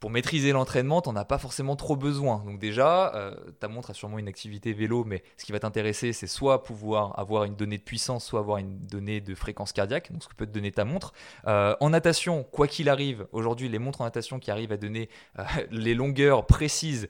[0.00, 2.42] pour maîtriser l'entraînement, tu n'en as pas forcément trop besoin.
[2.44, 6.12] Donc déjà, euh, ta montre a sûrement une activité vélo, mais ce qui va t'intéresser,
[6.12, 10.10] c'est soit pouvoir avoir une donnée de puissance, soit avoir une donnée de fréquence cardiaque,
[10.10, 11.12] donc ce que peut te donner ta montre.
[11.46, 15.08] Euh, en natation, quoi qu'il arrive, aujourd'hui, les montres en natation qui arrivent à donner
[15.38, 17.08] euh, les longueurs précises,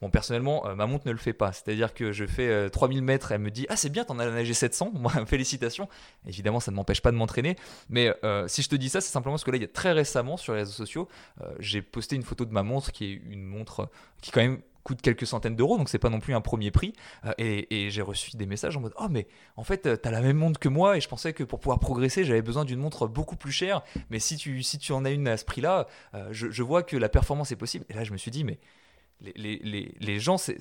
[0.00, 1.52] bon, personnellement, ma montre ne le fait pas.
[1.52, 4.54] C'est-à-dire que je fais 3000 mètres, elle me dit Ah, c'est bien, t'en as nagé
[4.54, 5.88] 700, moi, félicitations.
[6.26, 7.56] Évidemment, ça ne m'empêche pas de m'entraîner,
[7.88, 8.12] mais
[8.46, 10.36] si je te dis ça, c'est simplement parce que là, il y a très récemment
[10.36, 11.08] sur les réseaux sociaux,
[11.58, 13.88] j'ai posté une photo de ma montre qui est une montre
[14.20, 16.92] qui quand même coûte quelques centaines d'euros, donc c'est pas non plus un premier prix.
[17.24, 19.26] Euh, et, j'ai reçu des messages en mode Oh, mais
[19.56, 22.24] en fait, t'as la même montre que moi, et je pensais que pour pouvoir progresser,
[22.24, 23.82] j'avais besoin d'une montre beaucoup plus chère.
[24.10, 26.96] Mais si tu, si tu en as une à ce prix-là, euh, je, vois que
[26.96, 27.84] la performance est possible.
[27.88, 28.58] Et là, je me suis dit Mais
[29.20, 30.58] les, les, les gens, c'est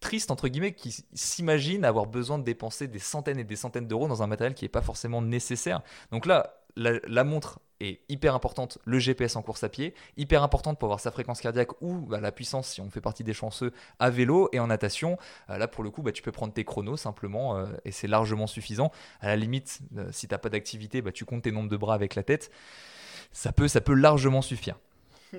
[0.00, 4.08] triste, entre guillemets, qui s'imaginent avoir besoin de dépenser des centaines et des centaines d'euros
[4.08, 5.82] dans un matériel qui n'est pas forcément nécessaire.
[6.10, 10.78] Donc là, la montre est hyper importante, le GPS en course à pied, hyper importante
[10.78, 13.72] pour avoir sa fréquence cardiaque ou bah, la puissance si on fait partie des chanceux
[13.98, 15.18] à vélo et en natation.
[15.50, 18.08] Euh, là pour le coup, bah, tu peux prendre tes chronos simplement euh, et c'est
[18.08, 18.92] largement suffisant.
[19.20, 21.76] À la limite, euh, si tu n'as pas d'activité, bah, tu comptes tes nombres de
[21.76, 22.50] bras avec la tête.
[23.32, 24.78] Ça peut, ça peut largement suffire.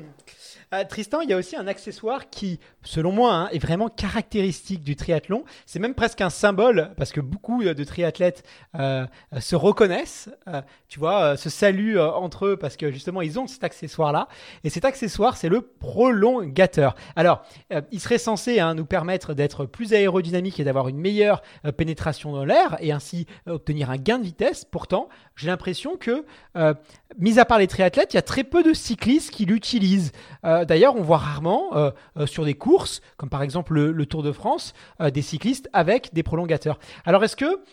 [0.73, 4.83] Euh, Tristan, il y a aussi un accessoire qui, selon moi, hein, est vraiment caractéristique
[4.83, 5.43] du triathlon.
[5.65, 8.43] C'est même presque un symbole parce que beaucoup de triathlètes
[8.79, 9.05] euh,
[9.39, 13.63] se reconnaissent, euh, tu vois, se saluent entre eux parce que justement ils ont cet
[13.63, 14.27] accessoire-là.
[14.63, 16.95] Et cet accessoire, c'est le prolongateur.
[17.15, 17.43] Alors,
[17.91, 21.41] il serait censé hein, nous permettre d'être plus aérodynamique et d'avoir une meilleure
[21.77, 24.65] pénétration dans l'air et ainsi obtenir un gain de vitesse.
[24.65, 26.25] Pourtant, j'ai l'impression que,
[27.17, 30.11] mis à part les triathlètes, il y a très peu de cyclistes qui l'utilisent.
[30.45, 34.21] Euh, d'ailleurs, on voit rarement euh, euh, sur des courses, comme par exemple le, Tour
[34.21, 36.77] de France, des cyclistes avec des prolongateurs.
[37.05, 37.63] Alors, est-ce que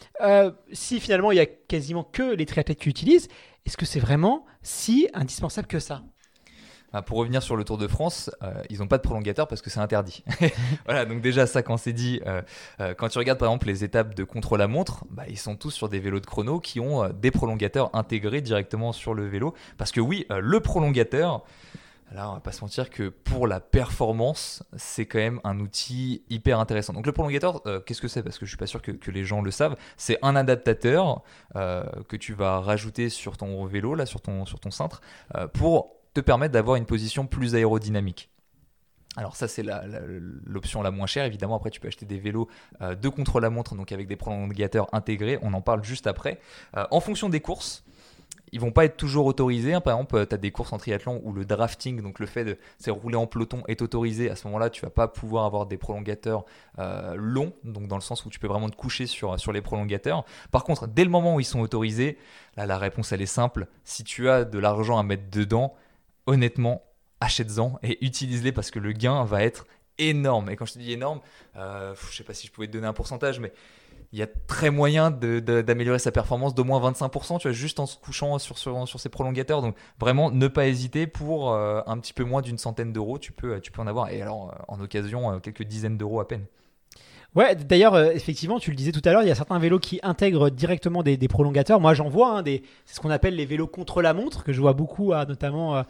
[0.72, 3.28] si finalement il y a quasiment que les triathlètes qui utilisent,
[3.66, 6.02] est-ce que c'est vraiment si indispensable que ça?
[6.92, 8.30] Bah, pour revenir sur le Tour de France,
[8.70, 10.24] ils n'ont pas de prolongateur parce que c'est interdit.
[10.86, 12.20] voilà, donc déjà ça, quand c'est dit,
[12.96, 15.98] quand tu regardes par exemple les étapes de contre-la-montre, bah, ils sont tous sur des
[15.98, 19.52] vélos de chrono qui ont des prolongateurs intégrés directement sur le vélo.
[19.76, 21.44] Parce que oui, le prolongateur,
[22.12, 26.22] Là, on va pas se mentir que pour la performance, c'est quand même un outil
[26.28, 26.92] hyper intéressant.
[26.92, 28.22] Donc le prolongateur, euh, qu'est-ce que c'est?
[28.24, 29.76] Parce que je suis pas sûr que, les gens le savent.
[29.96, 31.22] C'est un adaptateur
[31.54, 35.00] euh, que tu vas rajouter sur ton vélo, là, sur ton, sur ton cintre,
[35.36, 38.28] euh, pour te permettre d'avoir une position plus aérodynamique.
[39.16, 39.64] Alors ça c'est
[40.44, 42.46] l'option la, moins chère évidemment après tu peux acheter des vélos
[42.80, 46.38] de contre-la-montre donc avec des prolongateurs intégrés on en parle juste après
[46.72, 47.84] en fonction des courses
[48.52, 49.74] ils vont pas être toujours autorisés.
[49.74, 49.80] Hein.
[49.80, 52.58] Par exemple, tu as des courses en triathlon où le drafting, donc le fait de
[52.78, 54.30] c'est rouler en peloton, est autorisé.
[54.30, 56.44] À ce moment-là, tu vas pas pouvoir avoir des prolongateurs
[56.78, 60.24] euh, longs, donc dans le sens où tu peux vraiment te coucher sur, les prolongateurs.
[60.50, 62.18] Par contre, dès le moment où ils sont autorisés,
[62.56, 63.66] la réponse est simple.
[63.84, 65.74] Si tu as de l'argent à mettre dedans,
[66.26, 66.82] honnêtement,
[67.20, 69.66] achète-en et utilise-les parce que le gain va être
[69.98, 70.50] énorme.
[70.50, 71.20] Et quand je te dis énorme,
[71.56, 73.52] euh, je sais pas si je pouvais te donner un pourcentage, mais
[74.12, 77.86] il y a très moyen d'améliorer sa performance d'au moins 25%, tu vois, juste en
[77.86, 79.62] se couchant sur, ses prolongateurs.
[79.62, 83.30] Donc vraiment, ne pas hésiter pour euh, un petit peu moins d'une centaine d'euros, tu
[83.30, 84.10] peux, tu peux en avoir.
[84.10, 86.44] Et alors, euh, en occasion, euh, quelques dizaines d'euros à peine.
[87.36, 90.00] Ouais, d'ailleurs, effectivement, tu le disais tout à l'heure, il y a certains vélos qui
[90.02, 91.80] intègrent directement des, prolongateurs.
[91.80, 92.62] Moi, j'en vois, hein, c'est
[92.96, 95.84] ce qu'on appelle les vélos contre la montre, que je vois beaucoup, notamment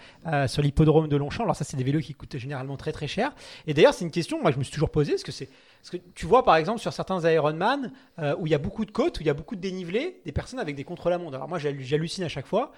[0.49, 1.45] sur l'hippodrome de Longchamp.
[1.45, 3.33] Alors ça, c'est des vélos qui coûtent généralement très très cher.
[3.67, 5.49] Et d'ailleurs, c'est une question, moi, je me suis toujours posé, est-ce que c'est
[5.81, 8.85] parce que tu vois, par exemple, sur certains Ironman, euh, où il y a beaucoup
[8.85, 11.37] de côtes, où il y a beaucoup de dénivelé, des personnes avec des contre-la-montre.
[11.37, 12.73] Alors moi, j'hallucine à chaque fois.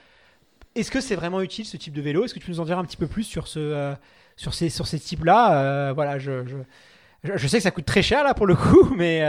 [0.75, 2.25] Est-ce que c'est vraiment utile ce type de vélo?
[2.25, 3.95] Est-ce que tu peux nous en dire un petit peu plus sur, ce, euh,
[4.37, 5.89] sur ces, types-là?
[5.89, 6.45] Euh, Voilà, je,
[7.25, 9.23] je, sais que ça coûte très cher là pour le coup, mais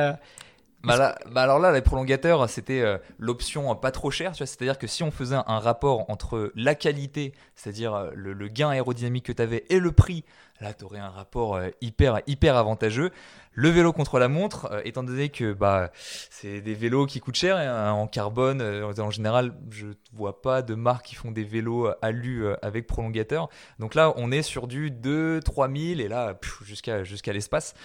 [0.83, 4.35] bah, bah, alors là, les prolongateurs, c'était euh, l'option pas trop chère.
[4.35, 9.25] C'est-à-dire que si on faisait un, rapport entre la qualité, c'est-à-dire euh, le, gain aérodynamique
[9.25, 10.25] que tu avais, et le prix,
[10.59, 13.11] là, tu aurais un rapport euh, hyper, hyper avantageux.
[13.53, 17.57] Le vélo contre la montre, étant donné que bah, c'est des vélos qui coûtent cher
[17.57, 21.89] hein, en carbone, en général, je ne vois pas de marques qui font des vélos
[22.01, 23.49] alu avec prolongateur.
[23.79, 27.75] Donc là, on est sur du 2-3 000 et là, jusqu'à l'espace.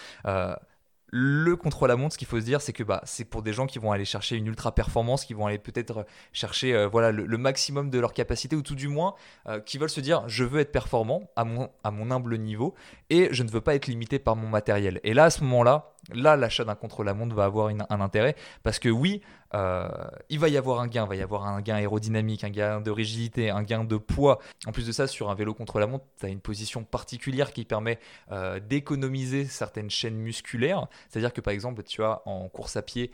[1.10, 3.52] Le contrôle à montre, ce qu'il faut se dire, c'est que bah, c'est pour des
[3.54, 7.12] gens qui vont aller chercher une ultra performance, qui vont aller peut-être chercher euh, voilà,
[7.12, 9.14] le, maximum de leur capacité, ou tout du moins
[9.46, 12.74] euh, qui veulent se dire je veux être performant à mon, à mon humble niveau
[13.08, 15.00] et je ne veux pas être limité par mon matériel.
[15.02, 18.34] Et là, à ce moment-là, là, l'achat d'un contrôle à montre va avoir un intérêt
[18.62, 19.22] parce que oui,
[19.54, 19.88] euh,
[20.28, 22.80] il va y avoir un gain, il va y avoir un gain aérodynamique, un gain
[22.80, 24.38] de rigidité, un gain de poids.
[24.66, 27.52] En plus de ça, sur un vélo contre la montre, tu as une position particulière
[27.52, 27.98] qui permet
[28.30, 30.86] euh, d'économiser certaines chaînes musculaires.
[31.08, 33.10] C'est-à-dire que par exemple, tu as en course à pied,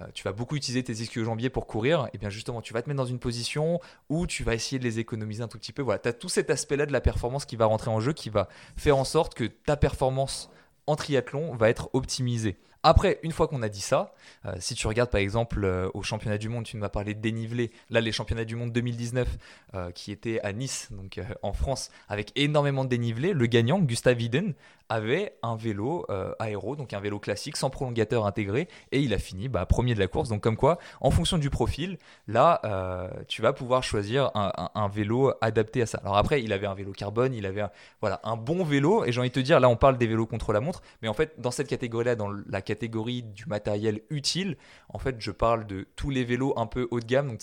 [0.00, 2.88] euh, tu vas beaucoup utiliser tes ischio-jambiers pour courir, et bien justement, tu vas te
[2.88, 5.82] mettre dans une position où tu vas essayer de les économiser un tout petit peu.
[5.82, 8.30] Voilà, tu as tout cet aspect-là de la performance qui va rentrer en jeu, qui
[8.30, 10.50] va faire en sorte que ta performance
[10.88, 12.58] en triathlon va être optimisée.
[12.82, 14.14] Après, une fois qu'on a dit ça,
[14.46, 17.20] euh, si tu regardes par exemple euh, au championnat du monde, tu m'as parlé de
[17.20, 17.70] dénivelé.
[17.90, 19.28] Là, les championnats du monde 2019
[19.74, 24.20] euh, qui étaient à Nice, donc en France, avec énormément de dénivelé, le gagnant, Gustav
[24.20, 24.54] Iden,
[24.90, 26.06] avait un vélo
[26.38, 30.00] aéro, donc un vélo classique sans prolongateur intégré, et il a fini bah, premier de
[30.00, 30.30] la course.
[30.30, 35.82] Donc comme quoi, en fonction du profil, là, tu vas pouvoir choisir un, vélo adapté
[35.82, 36.00] à ça.
[36.02, 37.64] Alors après, il avait un vélo carbone, il avait
[38.00, 40.24] voilà, un bon vélo, et j'ai envie de te dire, là, on parle des vélos
[40.24, 44.56] contre la montre, mais en fait, dans cette catégorie-là, dans la catégorie du matériel utile.
[44.88, 47.28] En fait, je parle de tous les vélos un peu haut de gamme.
[47.28, 47.40] Donc,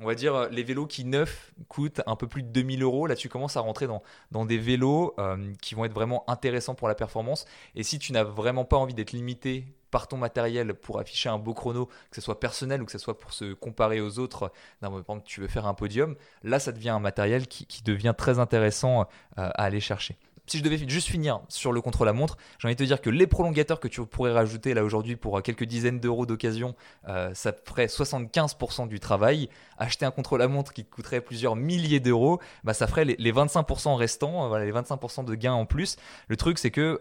[0.00, 3.06] on va dire les vélos qui neufs coûtent un peu plus de 2000 euros.
[3.06, 3.86] Là, tu commences à rentrer
[4.30, 7.44] dans, des vélos euh, qui vont être vraiment intéressants pour la performance.
[7.74, 11.38] Et si tu n'as vraiment pas envie d'être limité par ton matériel pour afficher un
[11.38, 14.50] beau chrono, que ce soit personnel ou que ce soit pour se comparer aux autres,
[14.80, 18.40] par exemple, tu veux faire un podium, là, ça devient un matériel qui, devient très
[18.40, 19.04] intéressant euh,
[19.36, 20.16] à aller chercher.
[20.46, 23.26] Si je devais juste finir sur le contre-la-montre, j'ai envie de te dire que les
[23.26, 26.74] prolongateurs que tu pourrais rajouter là aujourd'hui pour quelques dizaines d'euros d'occasion,
[27.06, 29.48] ça ferait 75% du travail.
[29.78, 34.48] Acheter un contre-la-montre qui te coûterait plusieurs milliers d'euros, bah, ça ferait les, 25% restants,
[34.48, 35.96] voilà, les 25% de gains en plus.
[36.28, 36.98] Le truc, c'est que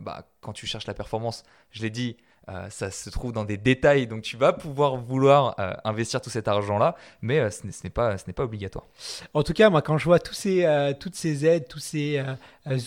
[0.00, 2.16] bah, quand tu cherches la performance, je l'ai dit,
[2.48, 6.30] euh, ça se trouve dans des détails, donc tu vas pouvoir vouloir euh, investir tout
[6.30, 8.86] cet argent-là, mais euh, ce n'est pas, pas obligatoire.
[9.34, 10.66] En tout cas, moi, quand je vois tous ces,
[10.98, 12.22] toutes ces aides, tous ces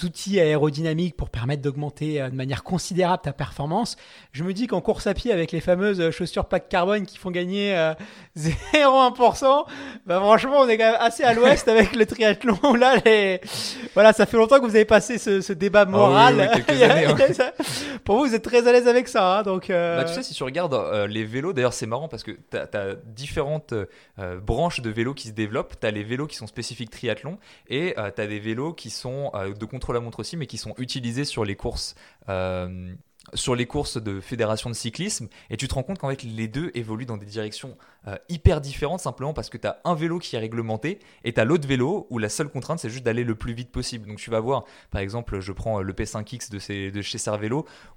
[0.04, 3.98] outils aérodynamiques pour permettre d'augmenter de manière considérable ta performance,
[4.32, 7.32] je me dis qu'en course à pied avec les fameuses chaussures pack carbone qui font
[7.32, 7.74] gagner
[8.38, 9.66] 0,1%,
[10.06, 12.58] bah, franchement, on est quand même assez à l'ouest avec le triathlon.
[12.76, 12.96] Là,
[13.94, 16.64] voilà, ça fait longtemps que vous avez passé ce, débat ah moral.
[18.06, 19.40] Pour vous, vous êtes très à l'aise avec ça.
[19.40, 22.08] Hein, donc, euh, bah, tu sais, si tu regardes euh, les vélos, d'ailleurs, c'est marrant
[22.08, 25.80] parce que tu as, différentes euh, branches de vélos qui se développent.
[25.80, 27.38] Tu as les vélos qui sont spécifiques triathlon
[27.68, 31.46] et tu as des vélos qui sont de contre-la-montre aussi, mais qui sont utilisés sur
[31.46, 31.96] les courses
[33.36, 36.48] sur les courses de fédération de cyclisme et tu te rends compte qu'en fait les
[36.48, 37.78] deux évoluent dans des directions
[38.30, 41.46] hyper différentes simplement parce que tu as un vélo qui est réglementé et tu as
[41.46, 44.08] l'autre vélo où la seule contrainte c'est juste d'aller le plus vite possible.
[44.08, 47.20] Donc tu vas voir par exemple je prends le P5X de, de chez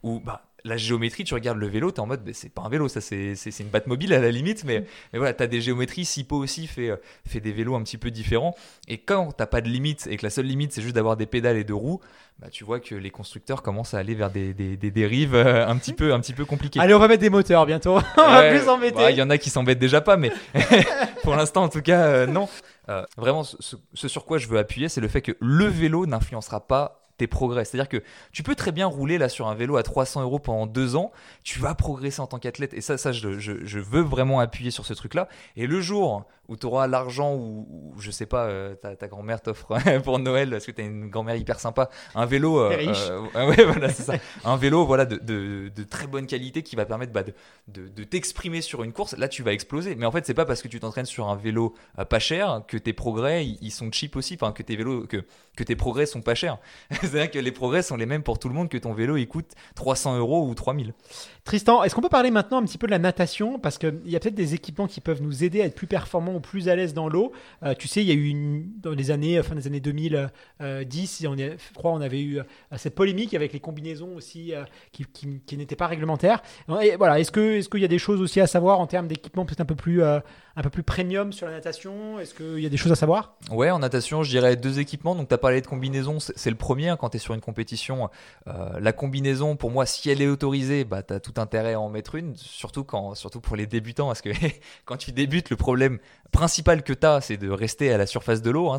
[0.02, 2.70] où bah, la géométrie, tu regardes le vélo, tu es en mode, c'est pas un
[2.70, 5.60] vélo, ça c'est une batte mobile à la limite, mais, mais voilà, tu as des
[5.60, 6.06] géométries.
[6.06, 6.96] Sipo aussi fait, euh,
[7.26, 8.54] fait des vélos un petit peu différents.
[8.88, 11.26] Et quand t'as pas de limite et que la seule limite c'est juste d'avoir des
[11.26, 12.00] pédales et deux roues,
[12.38, 15.76] bah, tu vois que les constructeurs commencent à aller vers des, des, dérives euh, un
[15.76, 16.80] petit peu, un petit peu compliquées.
[16.80, 17.98] Allez, on va mettre des moteurs bientôt.
[18.16, 19.10] on va plus s'embêter.
[19.10, 20.32] Il y en a qui s'embêtent déjà pas, mais
[21.22, 22.48] pour l'instant, en tout cas, euh, non.
[23.18, 26.66] vraiment, ce, ce, sur quoi je veux appuyer, c'est le fait que le vélo n'influencera
[26.66, 27.64] pas tes progrès.
[27.64, 28.02] C'est-à-dire que
[28.32, 31.12] tu peux très bien rouler là sur un vélo à 300 euros pendant deux ans,
[31.42, 32.74] tu vas progresser en tant qu'athlète.
[32.74, 35.28] Et ça, ça je, je, veux vraiment appuyer sur ce truc-là.
[35.56, 39.78] Et le jour où tu auras l'argent ou, je sais pas, euh, ta, grand-mère t'offre
[40.04, 43.64] pour Noël, parce que tu as une grand-mère hyper sympa, un vélo, euh, euh, ouais,
[43.64, 47.12] voilà, c'est ça, un vélo voilà, de, de, de, très bonne qualité qui va permettre
[47.12, 49.94] bah, de, de, t'exprimer sur une course, là tu vas exploser.
[49.94, 51.74] Mais en fait, c'est pas parce que tu t'entraînes sur un vélo
[52.10, 55.24] pas cher que tes progrès ils, sont cheap aussi, enfin que tes vélos, que,
[55.56, 56.58] que tes progrès sont pas chers.
[57.10, 59.26] C'est-à-dire que les progrès sont les mêmes pour tout le monde, que ton vélo il
[59.26, 60.92] coûte 300 euros ou 3000.
[61.44, 63.58] Tristan, est-ce qu'on peut parler maintenant un petit peu de la natation?
[63.58, 66.36] Parce qu'il y a peut-être des équipements qui peuvent nous aider à être plus performants
[66.36, 67.32] ou plus à l'aise dans l'eau.
[67.62, 71.36] Euh, tu sais, il y a eu dans les années, fin des années 2010, on
[71.36, 72.44] je crois, on avait eu euh,
[72.76, 76.42] cette polémique avec les combinaisons aussi euh, qui, n'étaient pas réglementaires.
[76.82, 77.30] Et voilà, est-ce
[77.68, 80.02] qu'il y a des choses aussi à savoir en termes d'équipements peut-être un peu plus
[80.56, 82.18] un peu plus premium sur la natation?
[82.20, 83.36] Est-ce qu'il y a des choses à savoir?
[83.50, 85.14] Ouais, en natation, je dirais deux équipements.
[85.14, 86.88] Donc, tu as parlé de combinaison, c'est le premier.
[86.88, 88.08] Hein, quand tu es sur une compétition,
[88.46, 91.88] la combinaison, pour moi, si elle est autorisée, bah, tu as tout intérêt à en
[91.88, 94.30] mettre une, surtout, quand, surtout pour les débutants, parce que
[94.84, 95.98] quand tu débutes, le problème
[96.34, 98.70] principal que tu as, c'est de rester à la surface de l'eau.
[98.70, 98.78] Hein,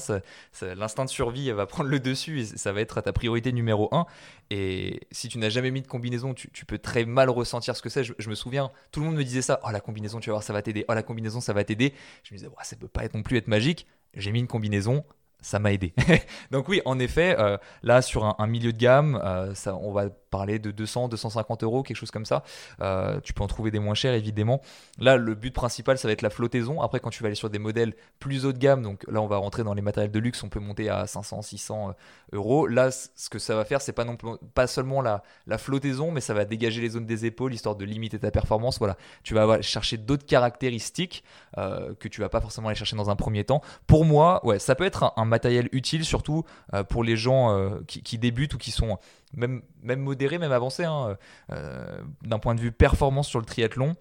[0.62, 4.06] L'instinct de survie va prendre le dessus et ça va être ta priorité numéro un.
[4.52, 7.90] Et si tu n'as jamais mis de combinaison, tu, peux très mal ressentir ce que
[7.90, 8.04] c'est.
[8.04, 9.60] Je, me souviens, tout le monde me disait ça.
[9.64, 10.86] Oh, la combinaison, tu vas voir, ça va t'aider.
[10.90, 11.94] Oh, la combinaison, ça va t'aider.
[12.24, 13.88] Je me disais, ça ça peut pas être non plus être magique.
[14.14, 15.04] J'ai mis une combinaison,
[15.46, 15.94] ça m'a aidé.
[16.52, 20.58] Donc oui, en effet, euh, là sur un, milieu de gamme, euh, on va parler
[20.58, 22.44] de 200, 250 euros, quelque chose comme ça.
[22.82, 24.60] Euh, tu peux en trouver des moins chers évidemment.
[24.98, 26.82] Là, le but principal, ça va être la flottaison.
[26.82, 29.28] Après, quand tu vas aller sur des modèles plus haut de gamme, donc là, on
[29.28, 31.94] va rentrer dans les matériels de luxe, on peut monter à 500, 600
[32.34, 32.66] euros.
[32.68, 34.18] Là, ce que ça va faire, c'est pas non
[34.56, 37.86] pas seulement la, la flottaison, mais ça va dégager les zones des épaules histoire de
[37.86, 38.80] limiter ta performance.
[38.80, 41.24] Voilà, tu vas chercher d'autres caractéristiques
[41.56, 43.62] que tu vas pas forcément aller chercher dans un premier temps.
[43.88, 47.82] Pour moi, ouais, ça peut être un matériel utile, surtout euh, pour les gens euh,
[47.88, 48.98] qui, débutent ou qui sont
[49.34, 51.18] même, même modérés, même avancés, hein,
[51.52, 53.96] euh, d'un point de vue performance sur le triathlon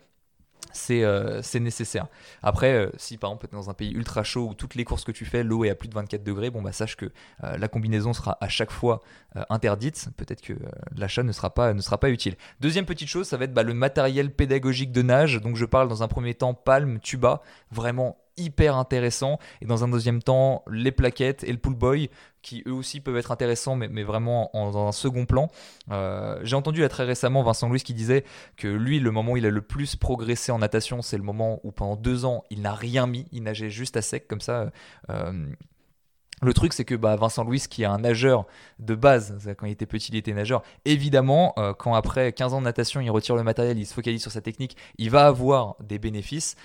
[0.72, 2.08] c'est nécessaire.
[2.42, 5.04] Après, si par exemple tu es dans un pays ultra chaud où toutes les courses
[5.04, 7.12] que tu fais, l'eau est à plus de 24 degrés, bon bah sache que
[7.42, 9.00] la combinaison sera à chaque fois
[9.50, 10.08] interdite.
[10.16, 10.54] Peut-être que
[10.96, 12.34] l'achat ne sera pas ne sera pas utile.
[12.58, 15.40] Deuxième petite chose, ça va être bah, le matériel pédagogique de nage.
[15.40, 19.38] Donc je parle dans un premier temps palme, tuba, vraiment hyper intéressant.
[19.60, 22.10] Et dans un deuxième temps, les plaquettes et le pool boy,
[22.42, 25.48] qui eux aussi peuvent être intéressants, mais, mais vraiment en, dans un second plan.
[25.90, 28.24] Euh, j'ai entendu très récemment Vincent Louis qui disait
[28.56, 31.60] que lui, le moment où il a le plus progressé en natation, c'est le moment
[31.64, 34.70] où pendant deux ans, il n'a rien mis, il nageait juste à sec comme ça.
[35.10, 35.46] Euh,
[36.42, 38.46] le truc, c'est que bah, Vincent Louis, qui est un nageur
[38.78, 42.58] de base, quand il était petit, il était nageur, évidemment, euh, quand après 15 ans
[42.58, 45.76] de natation, il retire le matériel, il se focalise sur sa technique, il va avoir
[45.80, 46.56] des bénéfices.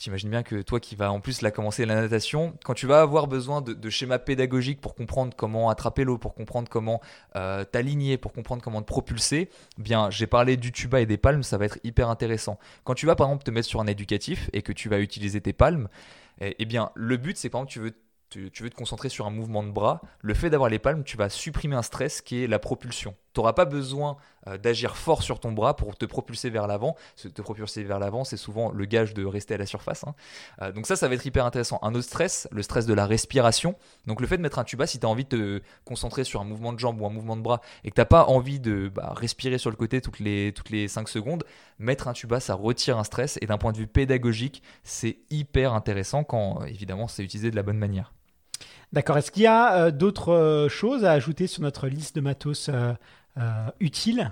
[0.00, 3.02] T'imagines bien que toi qui vas en plus la commencer la natation, quand tu vas
[3.02, 7.02] avoir besoin de, schémas pédagogiques pour comprendre comment attraper l'eau, pour comprendre comment
[7.36, 11.42] euh, t'aligner, pour comprendre comment te propulser, bien j'ai parlé du tuba et des palmes,
[11.42, 12.58] ça va être hyper intéressant.
[12.84, 15.42] Quand tu vas par exemple te mettre sur un éducatif et que tu vas utiliser
[15.42, 15.86] tes palmes,
[16.40, 17.92] eh, eh bien le but c'est par exemple
[18.30, 21.18] tu, veux te concentrer sur un mouvement de bras, le fait d'avoir les palmes, tu
[21.18, 23.14] vas supprimer un stress qui est la propulsion.
[23.32, 24.16] Tu n'auras pas besoin
[24.46, 26.96] euh, d'agir fort sur ton bras pour te propulser vers l'avant.
[27.16, 30.04] Te propulser vers l'avant, c'est souvent le gage de rester à la surface.
[30.04, 30.14] Hein.
[30.62, 31.78] Euh, donc ça, ça va être hyper intéressant.
[31.82, 33.76] Un autre stress, le stress de la respiration.
[34.06, 36.40] Donc le fait de mettre un tuba, si tu as envie de te concentrer sur
[36.40, 38.60] un mouvement de jambe ou un mouvement de bras et que tu n'as pas envie
[38.60, 41.44] de bah, respirer sur le côté toutes les, toutes les 5 secondes,
[41.78, 43.38] mettre un tuba, ça retire un stress.
[43.42, 47.62] Et d'un point de vue pédagogique, c'est hyper intéressant quand, évidemment, c'est utilisé de la
[47.62, 48.12] bonne manière.
[48.92, 49.18] D'accord.
[49.18, 52.68] Est-ce qu'il y a euh, d'autres euh, choses à ajouter sur notre liste de matos
[52.68, 52.92] euh,
[53.80, 54.30] utiles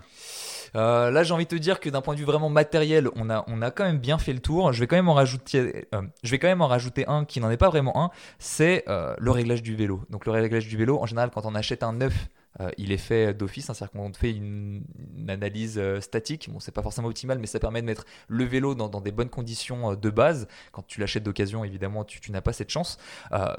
[0.74, 3.44] là, j'ai envie de te dire que d'un point de vue vraiment matériel, on a,
[3.49, 4.72] on a quand même bien fait le tour.
[4.72, 5.86] Je vais quand même en rajouter,
[6.22, 9.30] je vais quand même en rajouter un qui n'en est pas vraiment un, c'est le
[9.30, 10.03] réglage du vélo.
[10.11, 12.28] Donc le réglage du vélo, en général, quand on achète un neuf
[12.61, 14.82] euh, il est fait d'office, hein, c'est-à-dire qu'on fait une,
[15.28, 16.48] analyse euh, statique.
[16.50, 19.28] Bon, c'est pas forcément optimal, mais ça permet de mettre le vélo dans, des bonnes
[19.28, 20.48] conditions euh, de base.
[20.72, 22.98] Quand tu l'achètes d'occasion, évidemment, tu, n'as pas cette chance.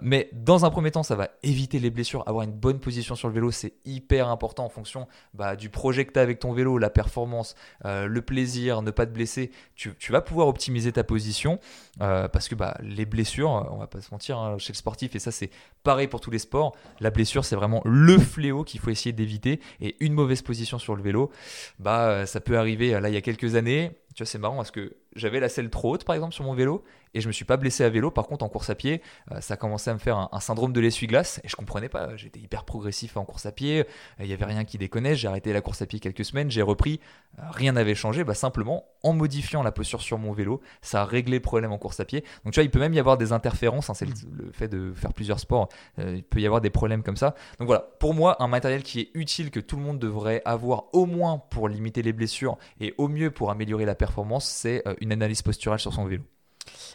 [0.02, 2.24] mais dans un premier temps, ça va éviter les blessures.
[2.28, 6.06] Avoir une bonne position sur le vélo, c'est hyper important en fonction bah, du projet
[6.06, 9.52] que tu as avec ton vélo, la performance, le plaisir, ne pas te blesser.
[9.76, 11.60] Tu, vas pouvoir optimiser ta position
[11.98, 15.20] parce que bah, les blessures, on va pas se mentir, hein, chez le sportif, et
[15.20, 15.50] ça c'est
[15.84, 19.60] pareil pour tous les sports, la blessure c'est vraiment le fléau qu'il faut essayer d'éviter.
[19.82, 21.32] Et une mauvaise position sur le vélo,
[21.80, 22.94] bah, euh, ça peut arriver.
[22.94, 25.50] Euh, là, il y a quelques années, tu vois, c'est marrant parce que j'avais la
[25.50, 26.84] selle trop haute, par exemple, sur mon vélo,
[27.14, 28.12] et je me suis pas blessé à vélo.
[28.12, 29.02] Par contre, en course à pied,
[29.32, 32.16] euh, ça a commencé à me faire un, syndrome de l'essuie-glace, et je comprenais pas.
[32.16, 33.86] J'étais hyper progressif en course à pied,
[34.20, 35.16] il y avait rien qui déconnait.
[35.16, 37.00] J'ai arrêté la course à pied quelques semaines, j'ai repris,
[37.38, 38.24] rien n'avait changé.
[38.24, 41.78] Bah, simplement, en modifiant la posture sur mon vélo, ça a réglé le problème en
[41.78, 42.22] course à pied.
[42.44, 43.90] Donc, tu vois, il peut même y avoir des interférences.
[43.90, 47.18] Hein, c'est le, fait de faire plusieurs sports, il peut y avoir des problèmes comme
[47.18, 47.36] ça.
[47.60, 50.86] Donc voilà, pour moi, un matériel qui est utile, que tout le monde devrait avoir
[50.94, 54.09] au moins pour limiter les blessures et au mieux pour améliorer la performance,
[54.40, 56.24] c'est euh, une analyse posturale sur son vélo.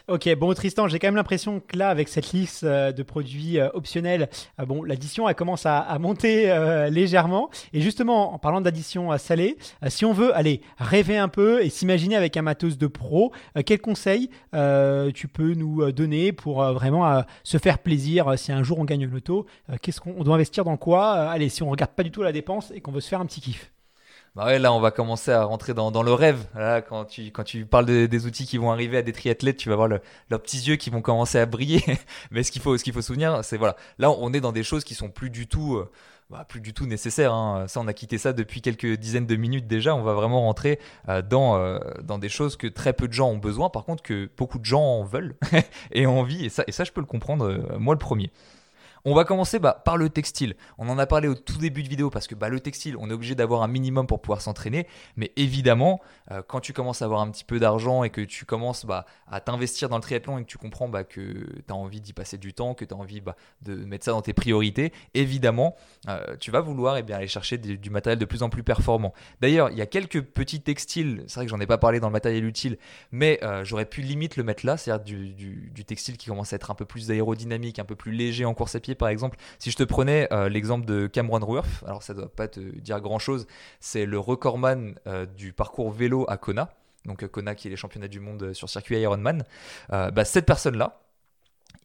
[0.07, 3.59] Ok, bon Tristan, j'ai quand même l'impression que là, avec cette liste euh, de produits
[3.59, 6.47] euh, optionnels, bon, l'addition elle commence à, monter
[6.91, 7.49] légèrement.
[7.73, 9.57] Et justement, en parlant d'addition salée,
[9.87, 13.31] si on veut aller rêver un peu et s'imaginer avec un matos de pro,
[13.65, 14.29] quels conseils
[15.13, 19.11] tu peux nous donner pour vraiment se faire plaisir si un jour on gagne le
[19.11, 19.45] loto
[19.81, 22.71] Qu'est-ce qu'on doit investir dans quoi Allez, si on regarde pas du tout la dépense
[22.75, 23.71] et qu'on veut se faire un petit kiff.
[24.35, 26.45] Bah ouais, là, on va commencer à rentrer dans, le rêve.
[26.89, 30.41] Quand tu, parles des outils qui vont arriver à des triathlètes, tu vas voir leurs
[30.41, 31.81] petits yeux qui vont commencer à briller.
[32.31, 33.77] Mais ce qu'il faut, ce qu'il faut souvenir, c'est voilà.
[33.97, 35.89] Là, on est dans des choses qui sont plus du tout, euh,
[36.29, 37.33] bah, plus du tout nécessaires.
[37.33, 37.69] Hein.
[37.69, 39.95] Ça, on a quitté ça depuis quelques dizaines de minutes déjà.
[39.95, 43.29] On va vraiment rentrer euh, dans, euh, dans des choses que très peu de gens
[43.29, 43.69] ont besoin.
[43.69, 45.37] Par contre, que beaucoup de gens en veulent
[45.93, 46.45] et ont envie.
[46.47, 47.77] Et ça, je peux le comprendre.
[47.79, 48.31] moi, le premier.
[49.05, 50.55] On va commencer bah, par le textile.
[50.79, 53.09] On en a parlé au tout début de vidéo parce que bah, le textile, on
[53.11, 54.87] est obligé d'avoir un minimum pour pouvoir s'entraîner.
[55.15, 56.01] Mais évidemment,
[56.31, 59.05] euh, quand tu commences à avoir un petit peu d'argent et que tu commences bah,
[59.27, 62.37] à t'investir dans le triathlon et que tu comprends que tu as envie d'y passer
[62.37, 63.21] du temps, que tu as envie
[63.61, 65.75] de mettre ça dans tes priorités, évidemment,
[66.07, 69.13] euh, tu vas vouloir eh aller chercher du, matériel de plus en plus performant.
[69.41, 72.07] D'ailleurs, il y a quelques petits textiles, c'est vrai que j'en ai pas parlé dans
[72.07, 72.77] le matériel utile,
[73.11, 76.71] mais euh, j'aurais pu limite le mettre là, c'est-à-dire du, textile qui commence à être
[76.71, 79.71] un peu plus aérodynamique, un peu plus léger en course à pied par exemple, si
[79.71, 83.19] je te prenais euh, l'exemple de Cameron Ruerf, alors ça doit pas te dire grand
[83.19, 83.47] chose,
[83.79, 86.73] c'est le recordman euh, du parcours vélo à Kona,
[87.05, 89.43] donc Kona qui est les championnats du monde sur circuit Ironman,
[89.89, 91.01] bah, cette personne-là,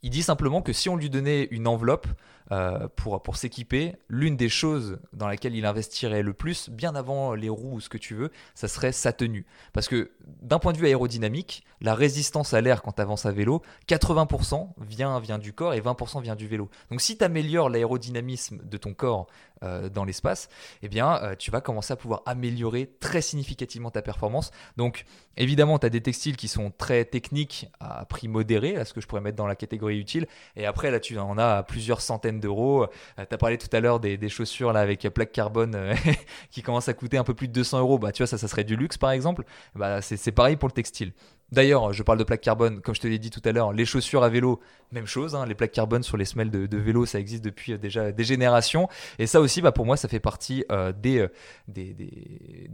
[0.02, 2.06] il dit simplement que si on lui donnait une enveloppe
[2.52, 7.48] euh, pour, s'équiper, l'une des choses dans laquelle il investirait le plus, bien avant les
[7.48, 9.46] roues ou ce que tu veux, ça serait sa tenue.
[9.72, 10.10] Parce que
[10.42, 14.70] d'un point de vue aérodynamique, la résistance à l'air quand tu avances à vélo, 80%
[14.80, 16.68] vient, vient du corps et 20% vient du vélo.
[16.90, 19.26] Donc si tu améliores l'aérodynamisme de ton corps
[19.62, 20.48] euh, dans l'espace,
[20.82, 24.50] eh bien euh, tu vas commencer à pouvoir améliorer très significativement ta performance.
[24.76, 25.04] Donc
[25.36, 29.00] évidemment, tu as des textiles qui sont très techniques à prix modéré, à ce que
[29.00, 30.26] je pourrais mettre dans la catégorie utile.
[30.56, 32.84] Et après, là, tu en as plusieurs centaines d'euros.
[32.84, 35.94] Euh, tu as parlé tout à l'heure des, chaussures là, avec plaque carbone euh,
[36.50, 37.98] qui commencent à coûter un peu plus de 200 euros.
[37.98, 39.44] Bah, tu vois, ça, ça serait du luxe par exemple.
[39.74, 41.12] Bah, c'est pareil pour le textile.
[41.52, 43.84] D'ailleurs, je parle de plaques carbone, comme je te l'ai dit tout à l'heure, les
[43.84, 44.60] chaussures à vélo,
[44.92, 45.34] même chose.
[45.34, 48.24] Hein, les plaques carbone sur les semelles de, vélo, ça existe depuis euh, déjà des
[48.24, 48.88] générations.
[49.18, 50.64] Et ça aussi, bah, pour moi, ça fait partie
[51.02, 51.26] des,
[51.68, 51.96] des,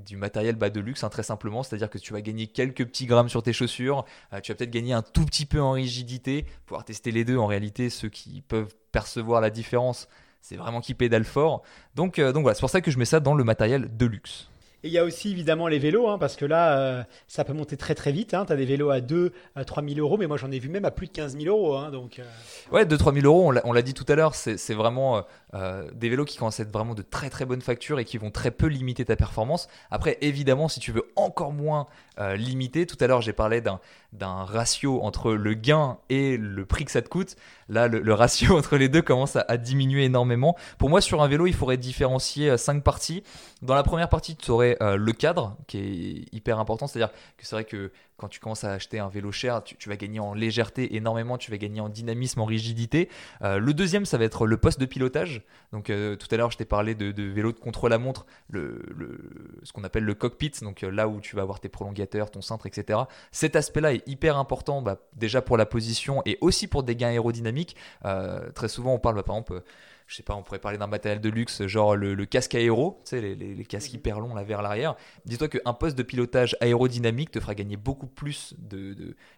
[0.05, 1.63] du matériel bas de luxe, hein, très simplement.
[1.63, 4.05] C'est-à-dire que tu vas gagner quelques petits grammes sur tes chaussures.
[4.43, 7.37] tu vas peut-être gagner un tout petit peu en rigidité, pouvoir tester les deux.
[7.37, 10.09] En réalité, ceux qui peuvent percevoir la différence,
[10.41, 11.63] c'est vraiment qui pédale fort.
[11.95, 14.07] Donc, euh, donc voilà, c'est pour ça que je mets ça dans le matériel de
[14.07, 14.49] luxe.
[14.83, 17.55] Et il y a aussi évidemment les vélos, hein, parce que là, euh, ça peut
[17.55, 18.35] monter très très vite.
[18.35, 18.45] Hein.
[18.45, 20.69] Tu as des vélos à 2 à 3 000 euros, mais moi j'en ai vu
[20.69, 21.77] même à plus de 15 000 euros.
[21.77, 22.25] Hein, donc, euh.
[22.71, 25.25] Ouais, 2-3 000 euros, on l'a dit tout à l'heure, c'est vraiment
[25.55, 28.19] euh, des vélos qui commencent à être vraiment de très très bonne facture et qui
[28.19, 29.69] vont très peu limiter ta performance.
[29.91, 31.87] Après, évidemment, si tu veux encore moins
[32.37, 36.91] limiter, tout à l'heure j'ai parlé d'un ratio entre le gain et le prix que
[36.91, 37.37] ça te coûte.
[37.69, 40.57] Là, le, ratio entre les deux commence à, diminuer énormément.
[40.79, 43.23] Pour moi, sur un vélo, il faudrait différencier cinq parties.
[43.63, 46.87] Dans la première partie, tu aurais le cadre, qui est hyper important.
[46.87, 49.97] C'est-à-dire que c'est vrai que quand tu commences à acheter un vélo cher, tu, vas
[49.97, 53.09] gagner en légèreté énormément, tu vas gagner en dynamisme, en rigidité.
[53.43, 55.43] Euh, le deuxième, ça va être le poste de pilotage.
[55.73, 58.81] Donc euh, tout à l'heure, je t'ai parlé de, de, vélo de contre-la-montre, le,
[59.63, 62.41] ce qu'on appelle le cockpit, donc euh, là où tu vas avoir tes prolongateurs, ton
[62.41, 63.01] cintre, etc.
[63.33, 67.09] Cet aspect-là est hyper important, bah, déjà pour la position et aussi pour des gains
[67.09, 67.77] aérodynamiques.
[68.55, 69.63] très souvent, on parle, bah, par exemple
[70.07, 73.11] je sais pas, on pourrait parler d'un matériel de luxe, genre le, casque aéro, tu
[73.11, 73.97] sais, les, casques mhm.
[73.97, 74.95] hyper longs là vers l'arrière.
[75.25, 78.55] Dis-toi qu'un poste de pilotage aérodynamique te fera gagner beaucoup plus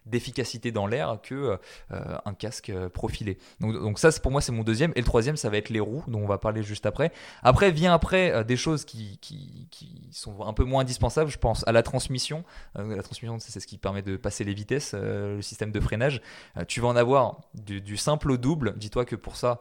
[0.05, 1.57] d'efficacité de, dans l'air que
[1.91, 3.39] euh, un casque euh, profilé.
[3.59, 4.91] Donc, donc ça, pour moi, c'est mon deuxième.
[4.95, 7.11] Et le troisième, ça va être les roues, dont on va parler juste après.
[7.41, 9.67] Après, vient après euh, des choses qui, qui,
[10.11, 11.31] sont un peu moins indispensables.
[11.31, 12.43] Je pense à la transmission.
[12.75, 16.21] la transmission, c'est ce qui permet de passer les vitesses, le système de freinage.
[16.67, 18.73] tu vas en avoir du, du simple au double.
[18.77, 19.59] Dis-toi que pour ça,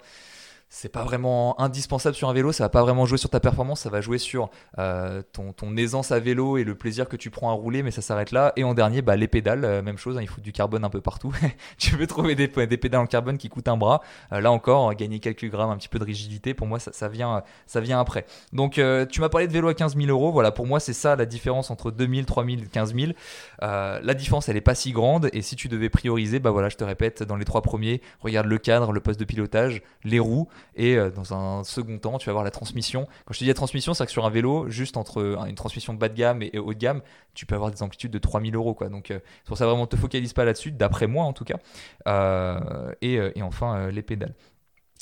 [0.71, 3.81] c'est pas vraiment indispensable sur un vélo, ça va pas vraiment jouer sur ta performance,
[3.81, 7.51] ça va jouer sur euh, ton, aisance à vélo et le plaisir que tu prends
[7.51, 8.53] à rouler, mais ça s'arrête là.
[8.57, 10.91] Et en dernier, bah, les pédales, euh, même chose, hein, il faut du carbone un
[10.91, 11.33] peu partout.
[11.79, 14.03] tu veux trouver des, des, pédales en carbone qui coûtent un bras.
[14.33, 17.09] Euh, là encore, gagner quelques grammes, un petit peu de rigidité, pour moi, ça, ça
[17.09, 18.27] vient, ça vient après.
[18.53, 20.33] Donc, tu m'as parlé de vélo à 15 000 euros.
[20.33, 23.13] Voilà, pour moi, c'est ça la différence entre 2000, 3000, 15 000.
[23.61, 25.31] La différence, elle est pas si grande.
[25.33, 28.47] Et si tu devais prioriser, bah voilà, je te répète, dans les trois premiers, regarde
[28.47, 32.27] le cadre, le poste de pilotage, les roues et euh, dans un second temps, tu
[32.27, 33.07] vas avoir la transmission.
[33.25, 35.95] Quand je te dis la transmission, c'est que sur un vélo, juste entre une transmission
[35.95, 37.03] bas de gamme et, haut de gamme,
[37.35, 38.75] tu peux avoir des amplitudes de 3000 euros.
[38.75, 38.89] Quoi.
[38.89, 41.59] Donc, euh, c'est pour ça vraiment, te focalise pas là-dessus, d'après moi en tout cas.
[42.07, 44.35] Euh, et, enfin, les pédales.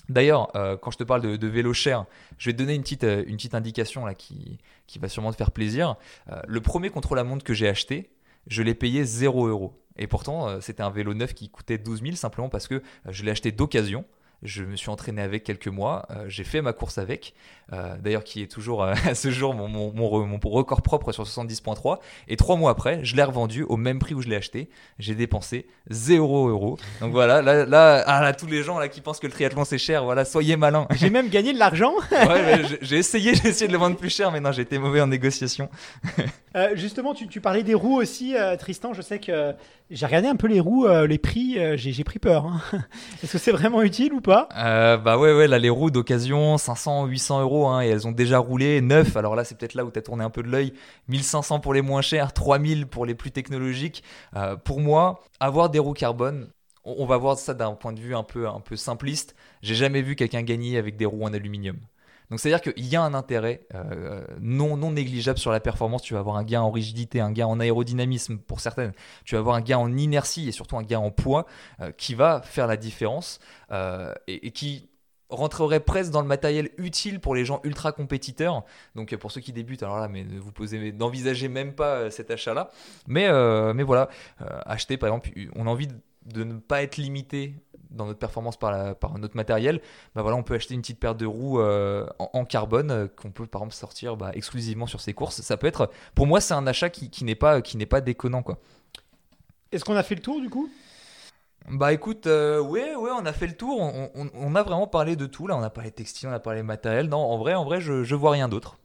[0.09, 2.05] D'ailleurs, quand je te parle de, vélo cher,
[2.39, 5.37] je vais te donner une petite, une petite indication là qui, qui va sûrement te
[5.37, 5.97] faire plaisir.
[6.47, 8.11] le premier contre-la-montre que j'ai acheté,
[8.47, 9.83] je l'ai payé 0 euros.
[9.97, 13.31] Et pourtant, c'était un vélo neuf qui coûtait 12 000 simplement parce que je l'ai
[13.31, 14.05] acheté d'occasion.
[14.43, 16.07] Je me suis entraîné avec quelques mois.
[16.11, 17.35] Euh, j'ai fait ma course avec.
[17.73, 21.25] Euh, d'ailleurs, qui est toujours euh, à ce jour mon, mon, mon, record propre sur
[21.25, 21.99] 70.3.
[22.29, 24.69] Et trois mois après, je l'ai revendu au même prix où je l'ai acheté.
[24.99, 26.79] J'ai dépensé 0 euros.
[27.01, 29.65] Donc voilà, là, là, ah, là, tous les gens là qui pensent que le triathlon
[29.65, 30.87] c'est cher, voilà, soyez malins.
[30.97, 31.95] J'ai même gagné de l'argent.
[32.13, 35.01] ouais, j'ai essayé, j'ai essayé de le vendre plus cher, mais non, j'ai été mauvais
[35.01, 35.69] en négociation.
[36.75, 38.93] justement, tu, tu, parlais des roues aussi, Tristan.
[38.93, 39.55] Je sais que
[39.91, 42.47] j'ai regardé un peu les roues, les prix, j'ai pris peur.
[42.47, 42.61] Hein.
[43.23, 44.49] Est-ce que c'est vraiment utile ou pas
[44.99, 48.39] Bah ouais, ouais, là les roues d'occasion, 500, 800 euros Hein, et elles ont déjà
[48.39, 48.81] roulé.
[48.81, 50.73] 9, alors là c'est peut-être là où tu as tourné un peu de l'œil.
[51.09, 54.03] 1500 pour les moins chers, 3000 pour les plus technologiques.
[54.37, 56.49] Euh, pour moi, avoir des roues carbone,
[56.85, 58.47] on, va voir ça d'un point de vue un peu
[58.77, 59.35] simpliste.
[59.63, 61.79] J'ai jamais vu quelqu'un gagner avec des roues en aluminium.
[62.31, 66.03] Donc c'est-à-dire qu'il y a un intérêt euh, non, non négligeable sur la performance.
[66.03, 68.93] Tu vas avoir un gain en rigidité, un gain en aérodynamisme pour certaines.
[69.25, 71.47] Tu vas avoir un gain en inertie et surtout un gain en poids
[71.81, 73.39] euh, qui va faire la différence
[74.29, 74.89] et, qui
[75.29, 78.65] rentrerait presque dans le matériel utile pour les gens ultra compétiteurs.
[78.95, 82.31] Donc pour ceux qui débutent, alors là, mais vous posez, n'envisagez même pas euh, cet
[82.31, 82.71] achat-là.
[83.07, 84.09] Mais, euh, mais voilà,
[84.41, 87.55] euh, acheter par exemple, on a envie de, ne pas être limité
[87.97, 89.81] dans notre performance par, par notre matériel,
[90.15, 93.63] bah voilà, on peut acheter une petite paire de roues en, carbone qu'on peut par
[93.63, 95.41] exemple sortir bah, exclusivement sur ses courses.
[95.41, 98.01] Ça peut être, pour moi, c'est un achat qui, qui n'est pas, qui n'est pas
[98.01, 98.59] déconnant quoi.
[99.73, 100.71] Est-ce qu'on a fait le tour du coup?
[101.69, 103.81] Bah écoute, euh, ouais, ouais, on a fait le tour.
[103.81, 105.49] On, a vraiment parlé de tout.
[105.49, 107.09] Là, on a parlé textile, on a parlé matériel.
[107.09, 108.79] Non, en vrai, en vrai, je, je vois rien d'autre.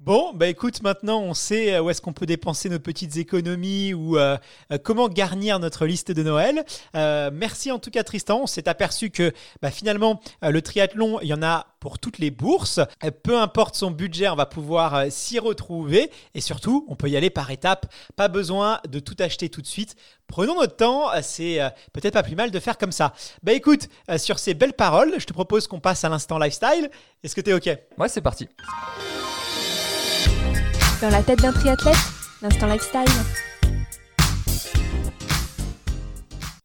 [0.00, 3.94] Bon, bah écoute, maintenant on sait euh, où est-ce qu'on peut dépenser nos petites économies
[3.94, 4.38] ou euh,
[4.72, 6.64] euh, comment garnir notre liste de Noël.
[6.94, 11.34] merci en tout cas Tristan, on s'est aperçu que bah, finalement le triathlon, il y
[11.34, 12.78] en a pour toutes les bourses.
[13.24, 17.30] peu importe son budget, on va pouvoir s'y retrouver et surtout on peut y aller
[17.30, 17.92] par étapes.
[18.14, 19.96] Pas besoin de tout acheter tout de suite.
[20.28, 21.58] Prenons notre temps, c'est
[21.92, 23.14] peut-être pas plus mal de faire comme ça.
[23.42, 26.88] Bah écoute, sur ces belles paroles, je te propose qu'on passe à l'instant lifestyle.
[27.24, 27.78] Est-ce que tu es ok?
[27.98, 28.48] Ouais, c'est parti.
[31.00, 31.94] Dans la tête d'un triathlète,
[32.42, 33.04] l'instant lifestyle.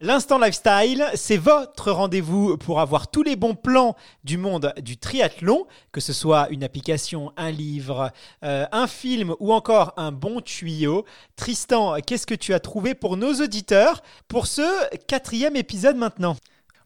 [0.01, 5.67] L'instant lifestyle, c'est votre rendez-vous pour avoir tous les bons plans du monde du triathlon,
[5.91, 8.11] que ce soit une application, un livre,
[8.43, 11.05] euh, un film ou encore un bon tuyau.
[11.35, 16.35] Tristan, qu'est-ce que tu as trouvé pour nos auditeurs pour ce quatrième épisode maintenant?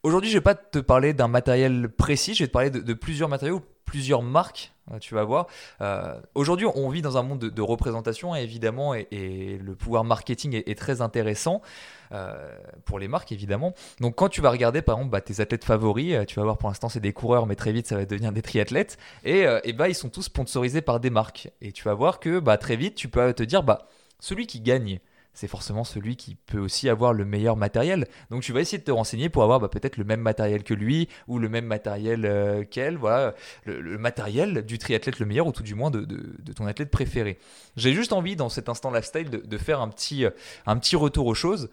[0.04, 2.94] Aujourd'hui, je ne vais pas te parler d'un matériel précis, je vais te parler de
[2.94, 5.48] plusieurs matériaux, plusieurs marques euh, tu vas voir.
[5.82, 10.78] Euh, aujourd'hui, on vit dans un monde de, représentation, évidemment, et, le pouvoir marketing est,
[10.78, 11.62] très intéressant
[12.12, 12.34] euh,
[12.86, 13.74] pour les marques, évidemment.
[14.00, 16.70] Donc, quand tu vas regarder, par exemple, bah, tes athlètes favoris, tu vas voir pour
[16.70, 18.98] l'instant, c'est des coureurs, mais très vite, ça va devenir des triathlètes.
[19.24, 21.50] Et, et bah, ils sont tous sponsorisés par des marques.
[21.62, 23.88] Et tu vas voir que bah, très vite, tu peux te dire, bah,
[24.20, 25.00] celui qui gagne
[25.38, 28.08] c'est forcément celui qui peut aussi avoir le meilleur matériel.
[28.32, 30.74] Donc tu vas essayer de te renseigner pour avoir bah, peut-être le même matériel que
[30.74, 32.98] lui ou le même matériel euh, qu'elle.
[32.98, 33.36] Voilà,
[33.66, 36.08] le, matériel du triathlète le meilleur ou tout du moins de,
[36.56, 37.38] ton athlète préféré.
[37.76, 40.26] J'ai juste envie dans cet instant lifestyle de, de faire un petit,
[40.66, 41.70] un petit retour aux choses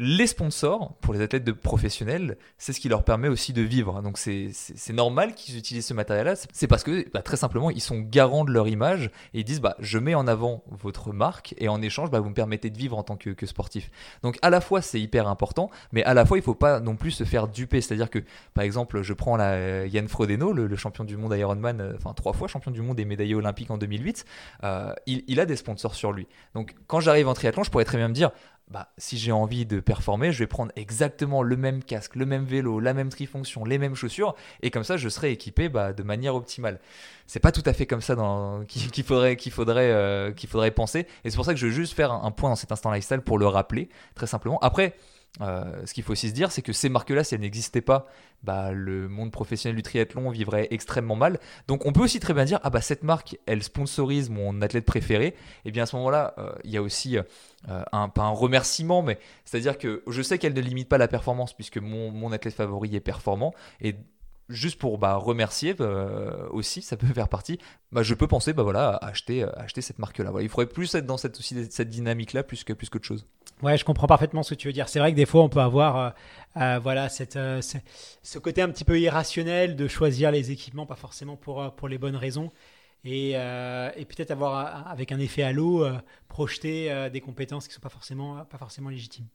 [0.00, 4.00] les sponsors, pour les athlètes de professionnels, c'est ce qui leur permet aussi de vivre.
[4.00, 4.52] Donc c'est
[4.92, 6.34] normal qu'ils utilisent ce matériel-là.
[6.52, 9.60] C'est parce que bah, très simplement, ils sont garants de leur image et ils disent
[9.60, 12.78] bah, je mets en avant votre marque et en échange, bah, vous me permettez de
[12.78, 13.90] vivre en tant que, sportif.
[14.22, 16.78] Donc à la fois, c'est hyper important, mais à la fois, il ne faut pas
[16.78, 17.80] non plus se faire duper.
[17.80, 18.20] C'est-à-dire que,
[18.54, 22.32] par exemple, je prends la, Yann Frodeno, le, champion du monde Ironman, euh, enfin trois
[22.32, 24.24] fois champion du monde et médaillé olympique en 2008,
[24.62, 26.28] euh, il, il a des sponsors sur lui.
[26.54, 28.30] Donc quand j'arrive en triathlon, je pourrais très bien me dire
[28.70, 32.44] bah, si j'ai envie de performer, je vais prendre exactement le même casque, le même
[32.44, 36.02] vélo, la même trifonction, les mêmes chaussures, et comme ça, je serai équipé bah, de
[36.02, 36.78] manière optimale.
[37.26, 38.14] C'est pas tout à fait comme ça
[38.68, 41.72] qu'il faudrait, qu'il faudrait, euh, qu'il faudrait penser, et c'est pour ça que je veux
[41.72, 44.58] juste faire un, point dans cet instant lifestyle pour le rappeler, très simplement.
[44.60, 44.94] Après,
[45.40, 48.06] euh, ce qu'il faut aussi se dire, c'est que ces marques-là, si elles n'existaient pas,
[48.42, 51.38] bah, le monde professionnel du triathlon vivrait extrêmement mal.
[51.68, 54.84] Donc on peut aussi très bien dire, ah bah cette marque, elle sponsorise mon athlète
[54.84, 55.26] préféré.
[55.26, 55.34] Et
[55.66, 57.22] eh bien à ce moment-là, euh, il y a aussi euh,
[57.92, 61.52] un, pas un remerciement, mais c'est-à-dire que je sais qu'elle ne limite pas la performance
[61.54, 63.54] puisque mon, mon athlète favori est performant.
[63.80, 63.94] Et
[64.48, 65.76] juste pour bah, remercier
[66.50, 67.58] aussi, ça peut faire partie.
[67.92, 70.32] Bah, je peux penser bah, voilà, à acheter, acheter cette marque-là.
[70.40, 73.26] il faudrait plus être dans cette, aussi, cette dynamique-là plus que plus qu'autre chose.
[73.62, 74.88] Ouais, je comprends parfaitement ce que tu veux dire.
[74.88, 76.10] C'est vrai que des fois, on peut avoir euh,
[76.56, 81.36] euh, voilà, cette, ce côté un petit peu irrationnel de choisir les équipements, pas forcément
[81.36, 82.52] pour, pour les bonnes raisons.
[83.04, 85.86] Et, et peut-être avoir, avec un effet halo,
[86.28, 89.26] projeté des compétences qui ne sont pas forcément, pas forcément légitimes.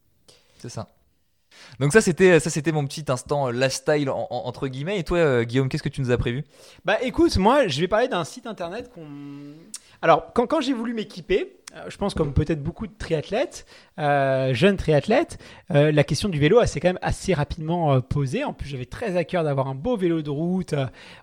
[0.60, 0.88] C'est ça.
[1.80, 5.44] Donc ça c'était ça c'était mon petit instant euh, lifestyle entre guillemets et toi euh,
[5.44, 6.44] Guillaume qu'est-ce que tu nous as prévu?
[6.86, 9.08] Bah écoute moi je vais parler d'un site internet qu'on
[10.02, 13.66] alors quand, quand j'ai voulu m'équiper euh, je pense comme peut-être beaucoup de triathlètes,
[14.00, 15.38] euh, jeunes triathlètes,
[15.72, 18.44] euh, la question du vélo s'est quand même assez rapidement posée.
[18.44, 20.76] En plus, j'avais très à cœur d'avoir un beau vélo de route.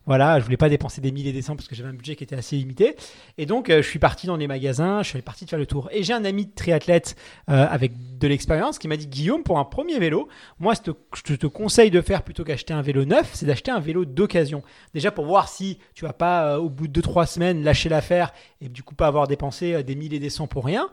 [0.07, 2.25] voilà, je voulais pas dépenser des milliers des cents parce que j'avais un budget qui
[2.25, 2.97] était assez limité.
[3.39, 5.89] Et donc, je suis parti dans les magasins, je suis parti de faire le tour.
[5.93, 9.65] Et j'ai un ami de triathlète avec de l'expérience qui m'a dit Guillaume, pour un
[9.65, 10.29] premier vélo,
[10.59, 14.05] moi, je te conseille de faire plutôt qu'acheter un vélo neuf, c'est d'acheter un vélo
[14.05, 14.63] d'occasion.
[14.95, 18.69] Déjà pour voir si tu vas pas, au bout de 2-3 semaines, lâcher l'affaire et
[18.69, 20.88] du coup pas avoir dépensé des milliers des cents pour rien.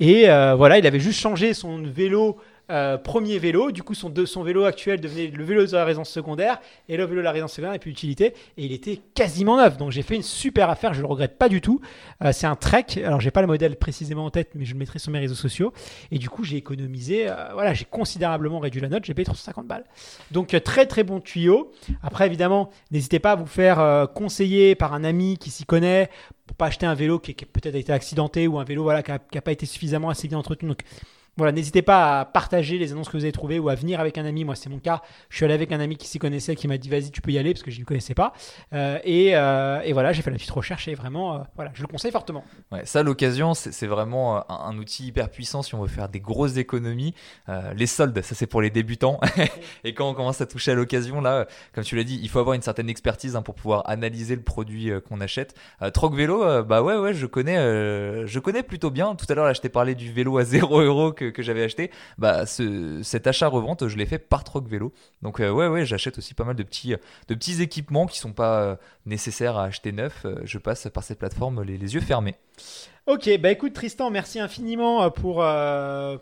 [0.00, 2.38] Et euh, voilà, il avait juste changé son vélo
[2.72, 3.70] euh, premier vélo.
[3.70, 6.58] Du coup, son, son vélo actuel devenait le vélo de la résidence secondaire
[6.88, 8.34] et le vélo de la résidence secondaire n'a plus d'utilité.
[8.56, 9.76] Et il était quasiment neuf.
[9.76, 10.94] Donc, j'ai fait une super affaire.
[10.94, 11.80] Je le regrette pas du tout.
[12.24, 12.86] Euh, c'est un Trek.
[13.04, 15.34] Alors, j'ai pas le modèle précisément en tête, mais je le mettrai sur mes réseaux
[15.34, 15.72] sociaux.
[16.10, 17.28] Et du coup, j'ai économisé.
[17.28, 19.04] Euh, voilà, j'ai considérablement réduit la note.
[19.04, 19.84] J'ai payé 350 balles.
[20.30, 21.72] Donc, très très bon tuyau.
[22.02, 26.08] Après, évidemment, n'hésitez pas à vous faire conseiller par un ami qui s'y connaît
[26.46, 29.02] pour pas acheter un vélo qui, qui peut-être a été accidenté ou un vélo voilà,
[29.02, 30.70] qui n'a pas été suffisamment assez bien entretenu.
[30.70, 30.82] Donc,
[31.38, 34.18] voilà, n'hésitez pas à partager les annonces que vous avez trouvées ou à venir avec
[34.18, 34.44] un ami.
[34.44, 35.00] Moi, c'est mon cas.
[35.30, 37.30] Je suis allé avec un ami qui s'y connaissait, qui m'a dit vas-y, tu peux
[37.30, 38.34] y aller parce que je ne connaissais pas.
[38.74, 41.88] Euh, euh, et, voilà, j'ai fait la petite recherche et vraiment, euh, voilà, je le
[41.88, 42.44] conseille fortement.
[42.70, 46.58] Ouais, ça, l'occasion, c'est vraiment un, outil hyper puissant si on veut faire des grosses
[46.58, 47.14] économies.
[47.76, 49.18] les soldes, ça c'est pour les débutants.
[49.84, 52.40] et quand on commence à toucher à l'occasion, là, comme tu l'as dit, il faut
[52.40, 55.54] avoir une certaine expertise hein, pour pouvoir analyser le produit qu'on achète.
[55.94, 57.56] Troc vélo, bah ouais, ouais, je connais,
[58.26, 59.14] je connais plutôt bien.
[59.14, 61.90] Tout à l'heure, là, je t'ai parlé du vélo à 0 euros que, j'avais acheté,
[62.18, 64.92] bah, ce, cet achat-revente, je l'ai fait par Troc Vélo.
[65.22, 66.94] Donc, euh, ouais, ouais, j'achète aussi pas mal de petits,
[67.28, 70.22] de petits équipements qui sont pas euh, nécessaires à acheter neuf.
[70.24, 72.34] Euh, je passe par cette plateforme les, les yeux fermés.
[73.06, 75.44] Ok, bah écoute Tristan, merci infiniment pour,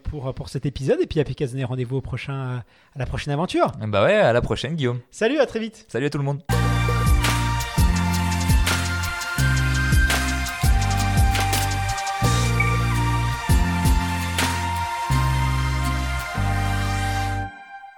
[0.03, 2.63] pour, pour cet épisode et puis à Picasne, rendez-vous au prochain,
[2.95, 3.73] à la prochaine aventure.
[3.87, 5.01] Bah ouais, à la prochaine Guillaume.
[5.11, 5.85] Salut, à très vite.
[5.89, 6.41] Salut à tout le monde.